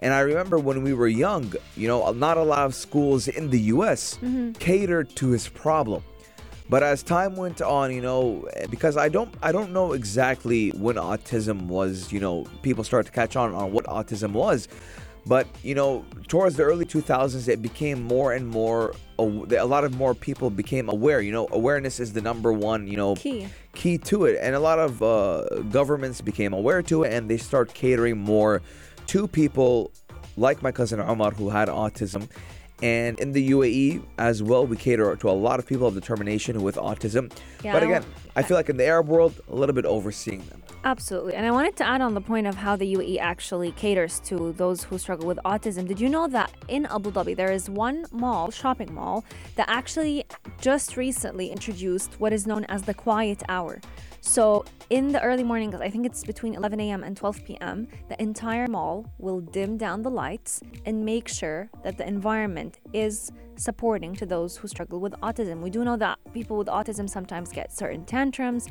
And 0.00 0.12
I 0.14 0.20
remember 0.20 0.58
when 0.58 0.82
we 0.82 0.92
were 0.92 1.08
young, 1.08 1.52
you 1.76 1.88
know, 1.88 2.12
not 2.12 2.36
a 2.36 2.42
lot 2.42 2.66
of 2.66 2.74
schools 2.74 3.28
in 3.28 3.50
the 3.50 3.60
US 3.74 4.18
Mhm. 4.22 4.58
catered 4.58 5.14
to 5.16 5.28
his 5.30 5.48
problem. 5.48 6.02
But 6.70 6.82
as 6.82 7.02
time 7.02 7.34
went 7.34 7.62
on, 7.62 7.94
you 7.94 8.02
know, 8.02 8.46
because 8.70 8.98
I 8.98 9.08
don't 9.08 9.34
I 9.42 9.52
don't 9.52 9.72
know 9.72 9.94
exactly 9.94 10.68
when 10.70 10.96
autism 10.96 11.66
was, 11.66 12.12
you 12.12 12.20
know, 12.20 12.44
people 12.62 12.84
started 12.84 13.06
to 13.06 13.12
catch 13.12 13.36
on 13.36 13.54
on 13.54 13.72
what 13.72 13.86
autism 13.86 14.32
was. 14.32 14.68
But 15.26 15.46
you 15.62 15.74
know, 15.74 16.04
towards 16.26 16.56
the 16.56 16.62
early 16.62 16.84
2000s, 16.84 17.48
it 17.48 17.60
became 17.62 18.02
more 18.02 18.32
and 18.32 18.46
more. 18.48 18.94
A 19.18 19.24
lot 19.24 19.84
of 19.84 19.96
more 19.96 20.14
people 20.14 20.48
became 20.48 20.88
aware. 20.88 21.20
You 21.20 21.32
know, 21.32 21.48
awareness 21.50 22.00
is 22.00 22.12
the 22.12 22.20
number 22.22 22.52
one. 22.52 22.86
You 22.86 22.96
know, 22.96 23.16
Key. 23.16 23.48
key 23.74 23.98
to 23.98 24.24
it, 24.24 24.38
and 24.40 24.54
a 24.54 24.60
lot 24.60 24.78
of 24.78 25.02
uh, 25.02 25.42
governments 25.70 26.20
became 26.20 26.52
aware 26.52 26.82
to 26.82 27.02
it, 27.02 27.12
and 27.12 27.28
they 27.28 27.36
start 27.36 27.74
catering 27.74 28.18
more 28.18 28.62
to 29.08 29.26
people 29.26 29.90
like 30.36 30.62
my 30.62 30.70
cousin 30.72 31.00
Omar 31.00 31.32
who 31.32 31.50
had 31.50 31.68
autism. 31.68 32.28
And 32.82 33.18
in 33.18 33.32
the 33.32 33.50
UAE 33.50 34.02
as 34.18 34.42
well, 34.42 34.66
we 34.66 34.76
cater 34.76 35.16
to 35.16 35.28
a 35.28 35.32
lot 35.32 35.58
of 35.58 35.66
people 35.66 35.86
of 35.86 35.94
determination 35.94 36.62
with 36.62 36.76
autism. 36.76 37.32
Yeah, 37.64 37.72
but 37.72 37.82
again, 37.82 38.02
don't- 38.02 38.12
I 38.36 38.42
feel 38.42 38.56
like 38.56 38.68
in 38.68 38.76
the 38.76 38.86
Arab 38.86 39.08
world, 39.08 39.34
a 39.50 39.54
little 39.54 39.74
bit 39.74 39.84
overseeing 39.84 40.44
them. 40.46 40.62
Absolutely. 40.84 41.34
And 41.34 41.44
I 41.44 41.50
wanted 41.50 41.74
to 41.78 41.86
add 41.86 42.00
on 42.00 42.14
the 42.14 42.20
point 42.20 42.46
of 42.46 42.54
how 42.54 42.76
the 42.76 42.86
UAE 42.94 43.18
actually 43.18 43.72
caters 43.72 44.20
to 44.26 44.52
those 44.52 44.84
who 44.84 44.96
struggle 44.96 45.26
with 45.26 45.40
autism. 45.44 45.88
Did 45.88 45.98
you 46.00 46.08
know 46.08 46.28
that 46.28 46.52
in 46.68 46.86
Abu 46.86 47.10
Dhabi, 47.10 47.34
there 47.34 47.50
is 47.50 47.68
one 47.68 48.06
mall, 48.12 48.52
shopping 48.52 48.94
mall, 48.94 49.24
that 49.56 49.68
actually 49.68 50.24
just 50.60 50.96
recently 50.96 51.48
introduced 51.48 52.14
what 52.20 52.32
is 52.32 52.46
known 52.46 52.64
as 52.66 52.82
the 52.82 52.94
quiet 52.94 53.42
hour? 53.48 53.80
So, 54.28 54.66
in 54.90 55.10
the 55.10 55.22
early 55.22 55.42
morning, 55.42 55.74
I 55.74 55.88
think 55.88 56.04
it's 56.04 56.22
between 56.22 56.54
11 56.54 56.78
a.m. 56.80 57.02
and 57.02 57.16
12 57.16 57.46
p.m., 57.46 57.88
the 58.10 58.22
entire 58.22 58.66
mall 58.68 59.06
will 59.16 59.40
dim 59.40 59.78
down 59.78 60.02
the 60.02 60.10
lights 60.10 60.60
and 60.84 61.02
make 61.02 61.28
sure 61.28 61.70
that 61.82 61.96
the 61.96 62.06
environment 62.06 62.78
is 62.92 63.32
supporting 63.58 64.14
to 64.16 64.26
those 64.26 64.56
who 64.56 64.68
struggle 64.68 65.00
with 65.00 65.12
autism. 65.20 65.60
We 65.60 65.70
do 65.70 65.84
know 65.84 65.96
that 65.96 66.18
people 66.32 66.56
with 66.56 66.68
autism 66.68 67.08
sometimes 67.08 67.52
get 67.52 67.72
certain 67.72 68.04
tantrums. 68.04 68.66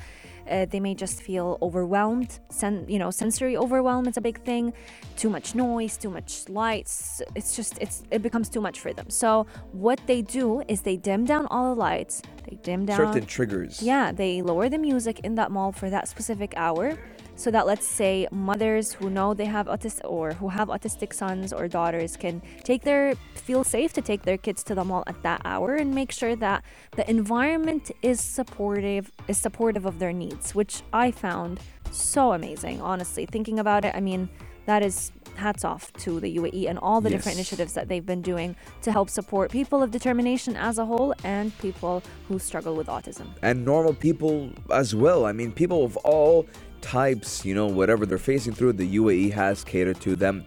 Uh, 0.49 0.65
they 0.65 0.79
may 0.79 0.95
just 0.95 1.21
feel 1.21 1.57
overwhelmed. 1.61 2.39
Sen- 2.49 2.85
you 2.87 2.99
know, 2.99 3.11
sensory 3.11 3.57
overwhelm 3.57 4.07
is 4.07 4.17
a 4.17 4.21
big 4.21 4.41
thing. 4.43 4.73
Too 5.17 5.29
much 5.29 5.55
noise, 5.55 5.97
too 5.97 6.09
much 6.09 6.47
lights. 6.49 7.21
It's 7.35 7.55
just 7.55 7.77
it's 7.81 8.03
it 8.11 8.21
becomes 8.21 8.49
too 8.49 8.61
much 8.61 8.79
for 8.79 8.93
them. 8.93 9.09
So 9.09 9.45
what 9.71 9.99
they 10.07 10.21
do 10.21 10.63
is 10.67 10.81
they 10.81 10.97
dim 10.97 11.25
down 11.25 11.47
all 11.47 11.75
the 11.75 11.79
lights. 11.79 12.21
They 12.49 12.57
dim 12.57 12.85
down 12.85 12.97
Certain 12.97 13.25
triggers. 13.25 13.81
Yeah, 13.81 14.11
they 14.11 14.41
lower 14.41 14.69
the 14.69 14.77
music 14.77 15.19
in 15.21 15.35
that 15.35 15.51
mall 15.51 15.71
for 15.71 15.89
that 15.89 16.07
specific 16.07 16.53
hour. 16.55 16.97
So 17.37 17.51
that 17.51 17.67
let's 17.67 17.85
say 17.85 18.27
mothers 18.31 18.93
who 18.93 19.11
know 19.11 19.35
they 19.35 19.45
have 19.45 19.67
autistic 19.67 20.09
or 20.09 20.33
who 20.33 20.49
have 20.49 20.69
autistic 20.69 21.13
sons 21.13 21.53
or 21.53 21.67
daughters 21.67 22.17
can 22.17 22.41
take 22.63 22.81
their 22.81 23.13
feel 23.35 23.63
safe 23.63 23.93
to 23.93 24.01
take 24.01 24.23
their 24.23 24.39
kids 24.39 24.63
to 24.63 24.73
the 24.73 24.83
mall 24.83 25.03
at 25.05 25.21
that 25.21 25.41
hour 25.45 25.75
and 25.75 25.93
make 25.93 26.11
sure 26.11 26.35
that 26.35 26.63
the 26.95 27.07
environment 27.07 27.91
is 28.01 28.19
supportive 28.19 29.11
is 29.27 29.37
supportive 29.37 29.85
of 29.85 29.99
their 29.99 30.11
needs, 30.11 30.55
which 30.55 30.81
I 30.91 31.11
found 31.11 31.59
so 31.91 32.33
amazing, 32.33 32.81
honestly. 32.81 33.27
Thinking 33.27 33.59
about 33.59 33.85
it, 33.85 33.93
I 33.93 33.99
mean, 33.99 34.29
that 34.65 34.81
is 34.81 35.11
hats 35.35 35.63
off 35.63 35.93
to 35.93 36.19
the 36.19 36.37
UAE 36.37 36.67
and 36.67 36.79
all 36.79 36.99
the 36.99 37.09
different 37.09 37.37
initiatives 37.37 37.73
that 37.73 37.87
they've 37.87 38.05
been 38.05 38.23
doing 38.23 38.55
to 38.81 38.91
help 38.91 39.09
support 39.09 39.51
people 39.51 39.83
of 39.83 39.91
determination 39.91 40.55
as 40.55 40.79
a 40.79 40.85
whole 40.85 41.13
and 41.23 41.57
people 41.59 42.01
who 42.27 42.39
struggle 42.39 42.75
with 42.75 42.87
autism. 42.87 43.27
and 43.43 43.63
normal 43.63 43.93
people 43.93 44.51
as 44.71 44.95
well. 44.95 45.25
I 45.25 45.31
mean, 45.31 45.51
people 45.51 45.85
of 45.85 45.95
all 45.97 46.47
types, 46.81 47.45
you 47.45 47.53
know, 47.53 47.67
whatever 47.67 48.05
they're 48.05 48.17
facing 48.17 48.53
through, 48.53 48.73
the 48.73 48.95
UAE 48.97 49.31
has 49.33 49.63
catered 49.63 49.99
to 50.01 50.15
them 50.15 50.45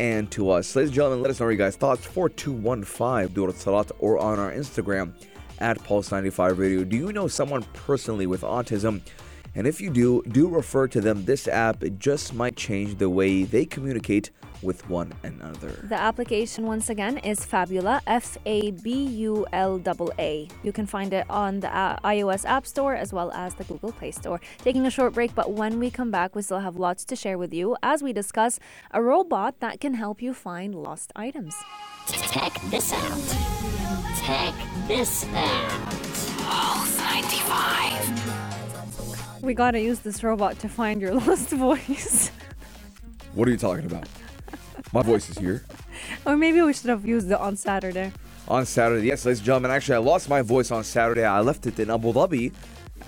and 0.00 0.30
to 0.32 0.50
us. 0.50 0.74
Ladies 0.74 0.88
and 0.88 0.94
gentlemen, 0.96 1.22
let 1.22 1.30
us 1.30 1.40
know 1.40 1.48
your 1.48 1.56
guys' 1.56 1.76
thoughts. 1.76 2.04
4215 2.06 3.34
Durat 3.34 3.54
Salat 3.54 3.92
or 3.98 4.18
on 4.18 4.38
our 4.38 4.52
Instagram 4.52 5.12
at 5.58 5.78
Pulse95 5.78 6.58
Radio. 6.58 6.84
Do 6.84 6.96
you 6.96 7.12
know 7.12 7.28
someone 7.28 7.62
personally 7.72 8.26
with 8.26 8.42
autism? 8.42 9.00
And 9.54 9.66
if 9.66 9.80
you 9.80 9.90
do, 9.90 10.22
do 10.28 10.48
refer 10.48 10.88
to 10.88 11.00
them. 11.00 11.24
This 11.24 11.46
app, 11.46 11.84
just 11.98 12.34
might 12.34 12.56
change 12.56 12.98
the 12.98 13.10
way 13.10 13.44
they 13.44 13.64
communicate 13.64 14.30
with 14.62 14.88
one 14.88 15.12
another. 15.22 15.84
The 15.88 16.00
application, 16.00 16.66
once 16.66 16.88
again, 16.88 17.18
is 17.18 17.44
Fabula, 17.44 18.00
F 18.06 18.38
A 18.46 18.70
B 18.70 19.04
U 19.04 19.46
L 19.52 19.80
A 19.86 20.10
A. 20.18 20.48
You 20.62 20.72
can 20.72 20.86
find 20.86 21.12
it 21.12 21.26
on 21.28 21.60
the 21.60 21.76
uh, 21.76 21.98
iOS 22.00 22.44
App 22.44 22.66
Store 22.66 22.94
as 22.94 23.12
well 23.12 23.30
as 23.32 23.54
the 23.54 23.64
Google 23.64 23.92
Play 23.92 24.12
Store. 24.12 24.40
Taking 24.58 24.86
a 24.86 24.90
short 24.90 25.14
break, 25.14 25.34
but 25.34 25.52
when 25.52 25.78
we 25.78 25.90
come 25.90 26.10
back, 26.10 26.34
we 26.34 26.42
still 26.42 26.60
have 26.60 26.76
lots 26.76 27.04
to 27.06 27.16
share 27.16 27.38
with 27.38 27.52
you 27.52 27.76
as 27.82 28.02
we 28.02 28.12
discuss 28.12 28.58
a 28.92 29.02
robot 29.02 29.60
that 29.60 29.80
can 29.80 29.94
help 29.94 30.22
you 30.22 30.32
find 30.32 30.74
lost 30.74 31.12
items. 31.16 31.54
Check 32.06 32.52
this 32.70 32.92
out. 32.92 33.36
Check 34.24 34.54
this 34.86 35.26
out. 35.34 35.92
Pulse 36.38 36.98
95. 36.98 38.31
We 39.42 39.54
gotta 39.54 39.80
use 39.80 39.98
this 39.98 40.22
robot 40.22 40.60
to 40.60 40.68
find 40.68 41.00
your 41.00 41.14
lost 41.26 41.50
voice. 41.50 42.30
What 43.34 43.48
are 43.48 43.50
you 43.50 43.56
talking 43.56 43.84
about? 43.86 44.08
My 44.92 45.02
voice 45.02 45.28
is 45.28 45.36
here. 45.36 45.64
or 46.24 46.36
maybe 46.36 46.62
we 46.62 46.72
should 46.72 46.90
have 46.90 47.04
used 47.04 47.26
it 47.30 47.38
on 47.40 47.56
Saturday. 47.56 48.12
on 48.46 48.64
Saturday. 48.66 49.06
Yes, 49.08 49.24
ladies 49.26 49.38
and 49.40 49.46
gentlemen, 49.46 49.72
actually, 49.72 49.96
I 49.96 49.98
lost 49.98 50.28
my 50.28 50.42
voice 50.42 50.70
on 50.70 50.84
Saturday. 50.84 51.24
I 51.24 51.40
left 51.40 51.66
it 51.66 51.80
in 51.80 51.90
Abu 51.90 52.12
Dhabi 52.12 52.52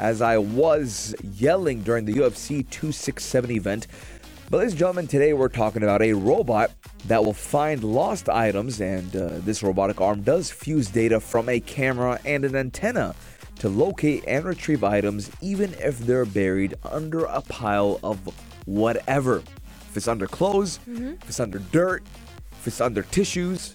as 0.01 0.21
I 0.21 0.39
was 0.39 1.15
yelling 1.23 1.83
during 1.83 2.05
the 2.05 2.15
UFC 2.15 2.69
267 2.69 3.51
event. 3.53 3.87
But, 4.51 4.59
ladies 4.59 4.73
and 4.73 4.79
gentlemen, 4.81 5.07
today 5.07 5.35
we're 5.35 5.49
talking 5.49 5.83
about 5.85 6.03
a 6.03 6.15
robot 6.15 6.73
that 7.07 7.25
will 7.25 7.33
find 7.33 7.85
lost 7.85 8.29
items, 8.29 8.81
and 8.81 9.15
uh, 9.15 9.31
this 9.39 9.63
robotic 9.63 10.01
arm 10.01 10.23
does 10.23 10.51
fuse 10.51 10.89
data 10.89 11.21
from 11.21 11.49
a 11.49 11.61
camera 11.61 12.19
and 12.25 12.45
an 12.45 12.57
antenna 12.57 13.15
to 13.65 13.71
locate 13.71 14.23
and 14.29 14.45
retrieve 14.45 14.85
items, 14.85 15.31
even 15.41 15.73
if 15.79 15.99
they're 16.01 16.27
buried 16.27 16.75
under 16.85 17.25
a 17.25 17.41
pile 17.41 17.99
of 18.05 18.19
whatever. 18.67 19.39
If 19.89 19.97
it's 19.97 20.07
under 20.07 20.27
clothes, 20.27 20.79
Mhm. 20.87 21.15
if 21.23 21.31
it's 21.31 21.41
under 21.41 21.61
dirt, 21.73 22.03
if 22.61 22.67
it's 22.67 22.79
under 22.83 23.03
tissues, 23.05 23.75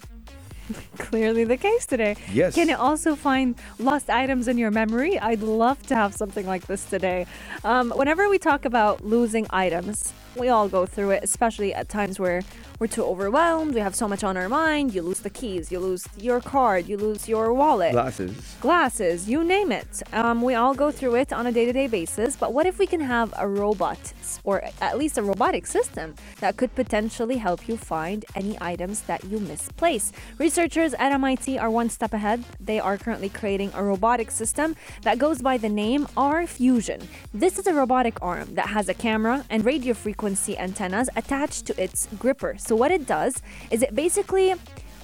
Clearly 1.00 1.46
the 1.46 1.58
case 1.58 1.88
today. 1.88 2.16
Yes. 2.32 2.54
Can 2.54 2.70
it 2.70 2.78
also 2.80 3.16
find 3.16 3.56
lost 3.80 4.08
items 4.12 4.48
in 4.48 4.60
your 4.60 4.70
memory? 4.70 5.18
I'd 5.18 5.42
love 5.42 5.82
to 5.88 5.96
have 5.96 6.14
something 6.14 6.46
like 6.46 6.68
this 6.68 6.86
today. 6.86 7.26
Um, 7.64 7.90
whenever 7.96 8.30
we 8.30 8.38
talk 8.38 8.66
about 8.66 9.04
losing 9.04 9.48
items, 9.50 10.14
we 10.36 10.50
all 10.50 10.70
go 10.70 10.86
through 10.86 11.12
it, 11.12 11.24
especially 11.24 11.74
at 11.74 11.90
times 11.90 12.20
where 12.20 12.42
we're 12.80 12.88
too 12.88 13.04
overwhelmed, 13.04 13.74
we 13.74 13.82
have 13.82 13.94
so 13.94 14.08
much 14.08 14.24
on 14.24 14.38
our 14.38 14.48
mind. 14.48 14.94
You 14.94 15.02
lose 15.02 15.20
the 15.20 15.30
keys, 15.30 15.70
you 15.70 15.80
lose 15.80 16.08
your 16.18 16.40
card, 16.40 16.88
you 16.88 16.96
lose 16.96 17.28
your 17.28 17.54
wallet. 17.54 17.92
glasses. 17.92 18.56
Glasses, 18.62 19.28
you 19.28 19.44
name 19.44 19.72
it. 19.74 20.02
Um, 20.14 20.42
we 20.42 20.56
all 20.56 20.74
go 20.74 20.90
through 20.90 21.16
it 21.16 21.34
on 21.34 21.48
a 21.48 21.52
day 21.52 21.66
to 21.66 21.74
day 21.74 21.88
basis, 21.88 22.38
but 22.38 22.54
what 22.54 22.66
if 22.66 22.80
we 22.80 22.88
can 22.88 23.02
have 23.02 23.34
a 23.38 23.48
robot 23.48 24.14
or 24.46 24.64
at 24.80 24.98
least 24.98 25.18
a 25.18 25.24
robotic 25.24 25.68
system 25.68 26.16
that 26.40 26.56
could 26.56 26.74
potentially 26.74 27.38
help 27.38 27.68
you 27.68 27.76
find 27.76 28.24
any 28.36 28.58
items 28.62 29.02
that 29.02 29.24
you 29.26 29.40
misplace? 29.40 30.14
Researchers 30.38 30.94
at 30.94 31.12
MIT 31.12 31.58
are 31.58 31.70
one 31.70 31.90
step 31.90 32.14
ahead. 32.14 32.46
They 32.62 32.80
are 32.80 32.98
currently 32.98 33.30
creating 33.30 33.72
a 33.74 33.84
robotic 33.84 34.32
system 34.32 34.78
that 35.02 35.18
goes 35.18 35.42
by 35.42 35.58
the 35.58 35.70
name 35.70 36.06
RFusion. 36.16 37.04
This 37.34 37.60
is 37.60 37.68
a 37.68 37.74
robotic 37.74 38.22
arm 38.22 38.56
that 38.56 38.68
has 38.68 38.88
a 38.88 38.94
camera 38.94 39.44
and 39.50 39.66
radio 39.66 39.94
frequency 39.94 40.19
antennas 40.24 41.10
attached 41.16 41.66
to 41.68 41.84
its 41.84 42.08
gripper. 42.18 42.56
So, 42.58 42.76
what 42.76 42.92
it 42.92 43.06
does 43.06 43.42
is 43.72 43.82
it 43.82 43.96
basically 43.96 44.56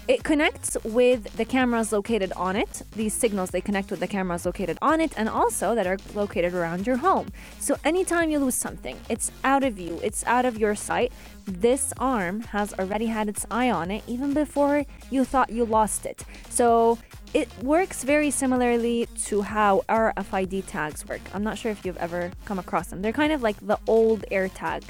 it 0.07 0.23
connects 0.23 0.77
with 0.83 1.35
the 1.35 1.45
cameras 1.45 1.91
located 1.91 2.31
on 2.33 2.55
it. 2.55 2.83
These 2.95 3.15
signals 3.15 3.49
they 3.49 3.61
connect 3.61 3.89
with 3.89 3.99
the 3.99 4.07
cameras 4.07 4.45
located 4.45 4.77
on 4.79 5.01
it 5.01 5.11
and 5.17 5.27
also 5.27 5.73
that 5.73 5.87
are 5.87 5.97
located 6.13 6.53
around 6.53 6.85
your 6.85 6.97
home. 6.97 7.29
So 7.59 7.75
anytime 7.83 8.29
you 8.29 8.37
lose 8.37 8.53
something, 8.53 8.99
it's 9.09 9.31
out 9.43 9.63
of 9.63 9.73
view, 9.73 9.99
it's 10.03 10.23
out 10.25 10.45
of 10.45 10.59
your 10.59 10.75
sight. 10.75 11.11
This 11.47 11.91
arm 11.97 12.41
has 12.41 12.71
already 12.73 13.07
had 13.07 13.29
its 13.29 13.47
eye 13.49 13.71
on 13.71 13.89
it 13.89 14.03
even 14.05 14.33
before 14.33 14.85
you 15.09 15.25
thought 15.25 15.49
you 15.49 15.65
lost 15.65 16.05
it. 16.05 16.23
So 16.49 16.99
it 17.33 17.49
works 17.63 18.03
very 18.03 18.29
similarly 18.29 19.07
to 19.25 19.41
how 19.41 19.83
RFID 19.89 20.67
tags 20.67 21.05
work. 21.07 21.21
I'm 21.33 21.43
not 21.43 21.57
sure 21.57 21.71
if 21.71 21.83
you've 21.83 21.97
ever 21.97 22.31
come 22.45 22.59
across 22.59 22.87
them. 22.87 23.01
They're 23.01 23.11
kind 23.11 23.33
of 23.33 23.41
like 23.41 23.57
the 23.65 23.79
old 23.87 24.23
AirTag, 24.31 24.83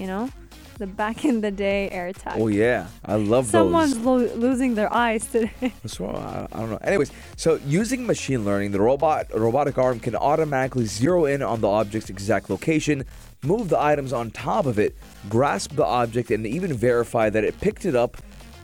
you 0.00 0.06
know? 0.06 0.30
The 0.78 0.86
back 0.86 1.26
in 1.26 1.42
the 1.42 1.50
day 1.50 1.90
air 1.90 2.10
AirTag. 2.10 2.36
Oh 2.40 2.46
yeah, 2.48 2.86
I 3.04 3.16
love 3.16 3.48
Someone's 3.48 3.96
those. 3.98 4.32
lo- 4.32 4.34
losing 4.36 4.74
their 4.76 4.90
eyes 4.90 5.26
today. 5.26 5.52
What's 5.82 6.00
wrong? 6.00 6.16
I, 6.16 6.48
I 6.50 6.58
don't 6.60 6.70
know. 6.70 6.78
Anyways, 6.78 7.12
so 7.36 7.60
using 7.66 8.06
machine 8.06 8.46
learning, 8.46 8.70
the 8.72 8.80
robot 8.80 9.26
robotic 9.34 9.76
arm 9.76 10.00
can 10.00 10.16
automatically 10.16 10.86
zero 10.86 11.26
in 11.26 11.42
on 11.42 11.60
the 11.60 11.68
object's 11.68 12.08
exact 12.08 12.48
location, 12.48 13.04
move 13.42 13.68
the 13.68 13.78
items 13.78 14.14
on 14.14 14.30
top 14.30 14.64
of 14.64 14.78
it, 14.78 14.96
grasp 15.28 15.72
the 15.76 15.84
object, 15.84 16.30
and 16.30 16.46
even 16.46 16.72
verify 16.72 17.28
that 17.28 17.44
it 17.44 17.60
picked 17.60 17.84
it 17.84 17.94
up 17.94 18.16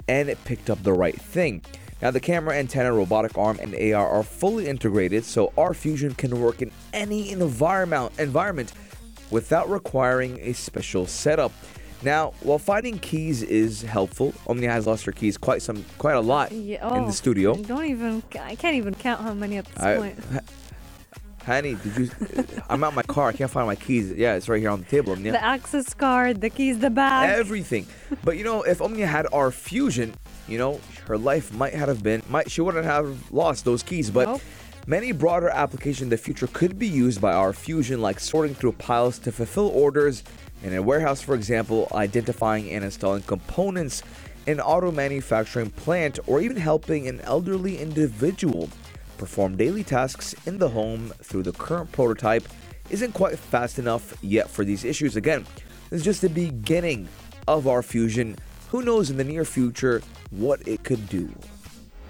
and 0.08 0.30
it 0.30 0.42
picked 0.46 0.70
up 0.70 0.82
the 0.84 0.94
right 0.94 1.20
thing. 1.20 1.60
Now, 2.00 2.10
the 2.12 2.20
camera, 2.20 2.54
antenna, 2.56 2.92
robotic 2.92 3.36
arm, 3.36 3.58
and 3.60 3.74
AR 3.74 4.08
are 4.08 4.22
fully 4.22 4.68
integrated, 4.68 5.24
so 5.24 5.52
RFusion 5.56 6.16
can 6.16 6.40
work 6.40 6.62
in 6.62 6.70
any 6.94 7.30
environment 7.30 8.12
environment 8.18 8.72
without 9.30 9.68
requiring 9.68 10.38
a 10.40 10.52
special 10.52 11.06
setup. 11.06 11.52
Now, 12.02 12.34
while 12.40 12.58
finding 12.58 12.98
keys 12.98 13.42
is 13.42 13.82
helpful, 13.82 14.34
Omnia 14.46 14.70
has 14.70 14.86
lost 14.86 15.04
her 15.06 15.12
keys 15.12 15.38
quite 15.38 15.62
some, 15.62 15.84
quite 15.98 16.14
a 16.14 16.20
lot 16.20 16.52
Yeah, 16.52 16.86
in 16.94 17.04
oh, 17.04 17.06
the 17.06 17.12
studio. 17.12 17.54
Don't 17.54 17.86
even. 17.86 18.22
I 18.40 18.54
can't 18.54 18.76
even 18.76 18.94
count 18.94 19.22
how 19.22 19.32
many 19.34 19.56
at 19.56 19.64
this 19.66 19.82
I- 19.82 19.96
point. 19.96 20.18
Honey, 21.46 21.76
did 21.76 21.96
you? 21.96 22.10
I'm 22.68 22.82
out 22.82 22.92
my 22.94 23.04
car. 23.04 23.28
I 23.28 23.32
can't 23.32 23.48
find 23.50 23.68
my 23.68 23.76
keys. 23.76 24.12
Yeah, 24.12 24.34
it's 24.34 24.48
right 24.48 24.60
here 24.60 24.70
on 24.70 24.80
the 24.80 24.84
table. 24.86 25.12
Omnia. 25.12 25.30
The 25.30 25.42
access 25.44 25.94
card, 25.94 26.40
the 26.40 26.50
keys, 26.50 26.80
the 26.80 26.90
bag. 26.90 27.30
Everything. 27.38 27.86
But 28.24 28.36
you 28.36 28.42
know, 28.42 28.62
if 28.62 28.82
Omnia 28.82 29.06
had 29.06 29.26
RFusion, 29.26 30.14
you 30.48 30.58
know, 30.58 30.80
her 31.06 31.16
life 31.16 31.54
might 31.54 31.72
have 31.72 32.02
been, 32.02 32.22
might 32.28 32.50
she 32.50 32.62
wouldn't 32.62 32.84
have 32.84 33.30
lost 33.32 33.64
those 33.64 33.84
keys. 33.84 34.10
But 34.10 34.26
Nope. 34.26 34.40
Many 34.88 35.10
broader 35.10 35.48
applications 35.48 36.02
in 36.02 36.08
the 36.10 36.16
future 36.16 36.46
could 36.46 36.78
be 36.78 36.86
used 36.86 37.20
by 37.20 37.32
RFusion, 37.32 37.98
like 37.98 38.20
sorting 38.20 38.54
through 38.54 38.72
piles 38.72 39.18
to 39.18 39.32
fulfill 39.32 39.66
orders 39.70 40.22
in 40.62 40.74
a 40.74 40.80
warehouse, 40.80 41.20
for 41.20 41.34
example, 41.34 41.88
identifying 41.92 42.70
and 42.70 42.84
installing 42.84 43.22
components 43.22 44.04
in 44.46 44.60
auto 44.60 44.92
manufacturing 44.92 45.70
plant, 45.70 46.20
or 46.28 46.40
even 46.40 46.56
helping 46.56 47.08
an 47.08 47.20
elderly 47.22 47.78
individual 47.78 48.70
perform 49.18 49.56
daily 49.56 49.82
tasks 49.82 50.36
in 50.46 50.58
the 50.58 50.68
home 50.68 51.12
through 51.20 51.42
the 51.42 51.52
current 51.52 51.90
prototype 51.90 52.44
isn't 52.88 53.12
quite 53.12 53.36
fast 53.36 53.80
enough 53.80 54.16
yet 54.22 54.48
for 54.48 54.64
these 54.64 54.84
issues. 54.84 55.16
Again, 55.16 55.44
this 55.90 55.98
is 55.98 56.04
just 56.04 56.20
the 56.20 56.28
beginning 56.28 57.08
of 57.48 57.64
RFusion. 57.64 58.38
Who 58.68 58.82
knows 58.82 59.10
in 59.10 59.16
the 59.16 59.24
near 59.24 59.44
future 59.44 60.00
what 60.30 60.66
it 60.68 60.84
could 60.84 61.08
do? 61.08 61.28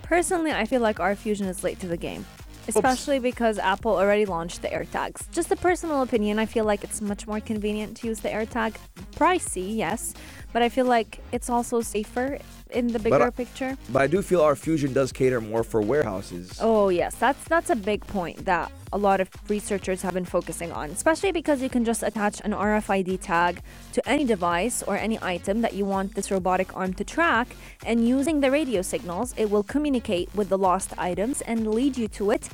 Personally, 0.02 0.52
I 0.52 0.66
feel 0.66 0.82
like 0.82 0.98
RFusion 0.98 1.48
is 1.48 1.64
late 1.64 1.80
to 1.80 1.88
the 1.88 1.96
game, 1.96 2.26
especially 2.68 3.18
because 3.18 3.58
Apple 3.58 3.92
already 3.96 4.26
launched 4.26 4.62
the 4.62 4.68
AirTags. 4.68 5.30
Just 5.32 5.50
a 5.50 5.56
personal 5.56 6.02
opinion, 6.02 6.38
I 6.38 6.46
feel 6.46 6.64
like 6.64 6.84
it's 6.84 7.00
much 7.00 7.26
more 7.26 7.40
convenient 7.40 7.96
to 7.98 8.08
use 8.08 8.20
the 8.20 8.28
AirTag. 8.28 8.74
Pricey, 9.16 9.76
yes, 9.76 10.14
but 10.52 10.62
I 10.62 10.68
feel 10.68 10.86
like 10.86 11.20
it's 11.32 11.48
also 11.48 11.80
safer 11.80 12.38
in 12.70 12.88
the 12.88 12.98
bigger 12.98 13.22
I- 13.22 13.30
picture. 13.30 13.76
But 13.90 14.02
I 14.02 14.06
do 14.06 14.22
feel 14.22 14.40
RFusion 14.40 14.92
does 14.92 15.12
cater 15.12 15.40
more 15.40 15.62
for 15.64 15.80
warehouses. 15.80 16.58
Oh 16.60 16.88
yes, 16.88 17.14
that's 17.14 17.42
that's 17.44 17.70
a 17.70 17.76
big 17.76 18.06
point 18.06 18.44
that 18.44 18.70
a 18.92 18.98
lot 18.98 19.20
of 19.20 19.28
researchers 19.48 20.02
have 20.02 20.14
been 20.14 20.24
focusing 20.24 20.72
on, 20.72 20.90
especially 20.90 21.32
because 21.32 21.60
you 21.60 21.68
can 21.68 21.84
just 21.84 22.02
attach 22.02 22.40
an 22.44 22.52
RFID 22.52 23.20
tag 23.20 23.60
to 23.92 24.08
any 24.08 24.24
device 24.24 24.82
or 24.82 24.96
any 24.96 25.18
item 25.22 25.60
that 25.62 25.74
you 25.74 25.84
want 25.84 26.14
this 26.14 26.30
robotic 26.30 26.74
arm 26.76 26.92
to 26.94 27.04
track, 27.04 27.48
and 27.84 28.06
using 28.06 28.40
the 28.40 28.50
radio 28.50 28.82
signals, 28.82 29.34
it 29.36 29.50
will 29.50 29.62
communicate 29.64 30.28
with 30.34 30.48
the 30.48 30.58
lost 30.58 30.92
items 30.98 31.40
and 31.42 31.66
lead 31.66 31.96
you 31.96 32.08
to 32.08 32.30
it 32.30 32.48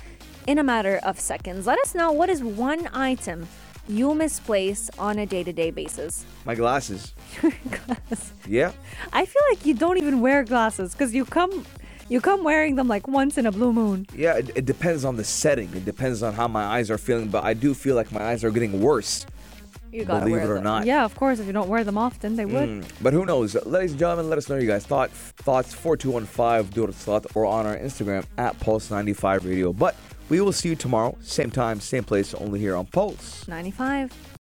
in 0.47 0.59
a 0.59 0.63
matter 0.63 1.01
of 1.03 1.19
seconds. 1.21 1.67
Let 1.67 1.79
us 1.81 1.95
know 1.95 2.13
what 2.13 2.29
is 2.29 2.43
one 2.43 2.89
item 2.93 3.47
you 3.89 4.15
misplace 4.15 4.91
on 4.99 5.19
a 5.19 5.27
day-to-day 5.27 5.71
basis. 5.71 6.25
My 6.45 6.55
glasses. 6.55 7.15
glasses. 7.43 8.33
Yeah. 8.47 8.73
I 9.13 9.25
feel 9.25 9.43
like 9.51 9.67
you 9.67 9.75
don't 9.75 9.99
even 9.99 10.21
wear 10.21 10.45
glasses 10.45 10.93
because 10.93 11.13
you 11.15 11.25
come 11.25 11.65
you 12.09 12.21
come 12.21 12.45
wearing 12.45 12.75
them 12.77 12.89
like 12.89 13.09
once 13.09 13.39
in 13.39 13.47
a 13.47 13.53
blue 13.53 13.73
moon. 13.73 14.07
Yeah, 14.15 14.37
it, 14.37 14.51
it 14.55 14.65
depends 14.67 15.05
on 15.05 15.17
the 15.17 15.25
setting. 15.25 15.69
It 15.75 15.85
depends 15.85 16.23
on 16.23 16.35
how 16.35 16.47
my 16.47 16.63
eyes 16.65 16.91
are 16.91 16.99
feeling, 16.99 17.29
but 17.29 17.43
I 17.45 17.55
do 17.55 17.75
feel 17.75 17.97
like 17.97 18.13
my 18.13 18.23
eyes 18.23 18.45
are 18.45 18.51
getting 18.51 18.81
worse. 18.81 19.25
You 19.93 20.05
gotta 20.05 20.21
Believe 20.21 20.33
wear 20.37 20.45
it 20.45 20.51
or 20.51 20.55
them. 20.55 20.65
not. 20.65 20.87
Yeah, 20.87 21.05
of 21.05 21.15
course. 21.15 21.39
If 21.39 21.47
you 21.47 21.53
don't 21.53 21.69
wear 21.69 21.85
them 21.85 21.99
often, 21.99 22.37
they 22.37 22.47
would. 22.47 22.69
Mm, 22.69 22.85
But 23.03 23.13
who 23.13 23.27
knows? 23.27 23.55
Ladies 23.67 23.91
and 23.93 24.01
gentlemen, 24.01 24.29
let 24.31 24.39
us 24.39 24.49
know 24.49 24.57
your 24.57 24.67
guys' 24.67 24.87
thought, 24.87 25.11
thoughts 25.11 25.75
4215 25.75 26.73
do 26.73 26.85
it 26.89 26.95
slot 26.95 27.27
or 27.35 27.45
on 27.47 27.67
our 27.67 27.77
Instagram 27.77 28.25
at 28.39 28.59
Pulse95 28.61 29.45
Radio. 29.45 29.73
But 29.73 29.95
we 30.29 30.41
will 30.41 30.53
see 30.53 30.69
you 30.71 30.77
tomorrow, 30.77 31.17
same 31.21 31.51
time, 31.51 31.81
same 31.81 32.05
place, 32.05 32.35
only 32.35 32.59
here 32.61 32.75
on 32.77 32.87
Pulse. 32.87 33.47
95. 33.49 34.13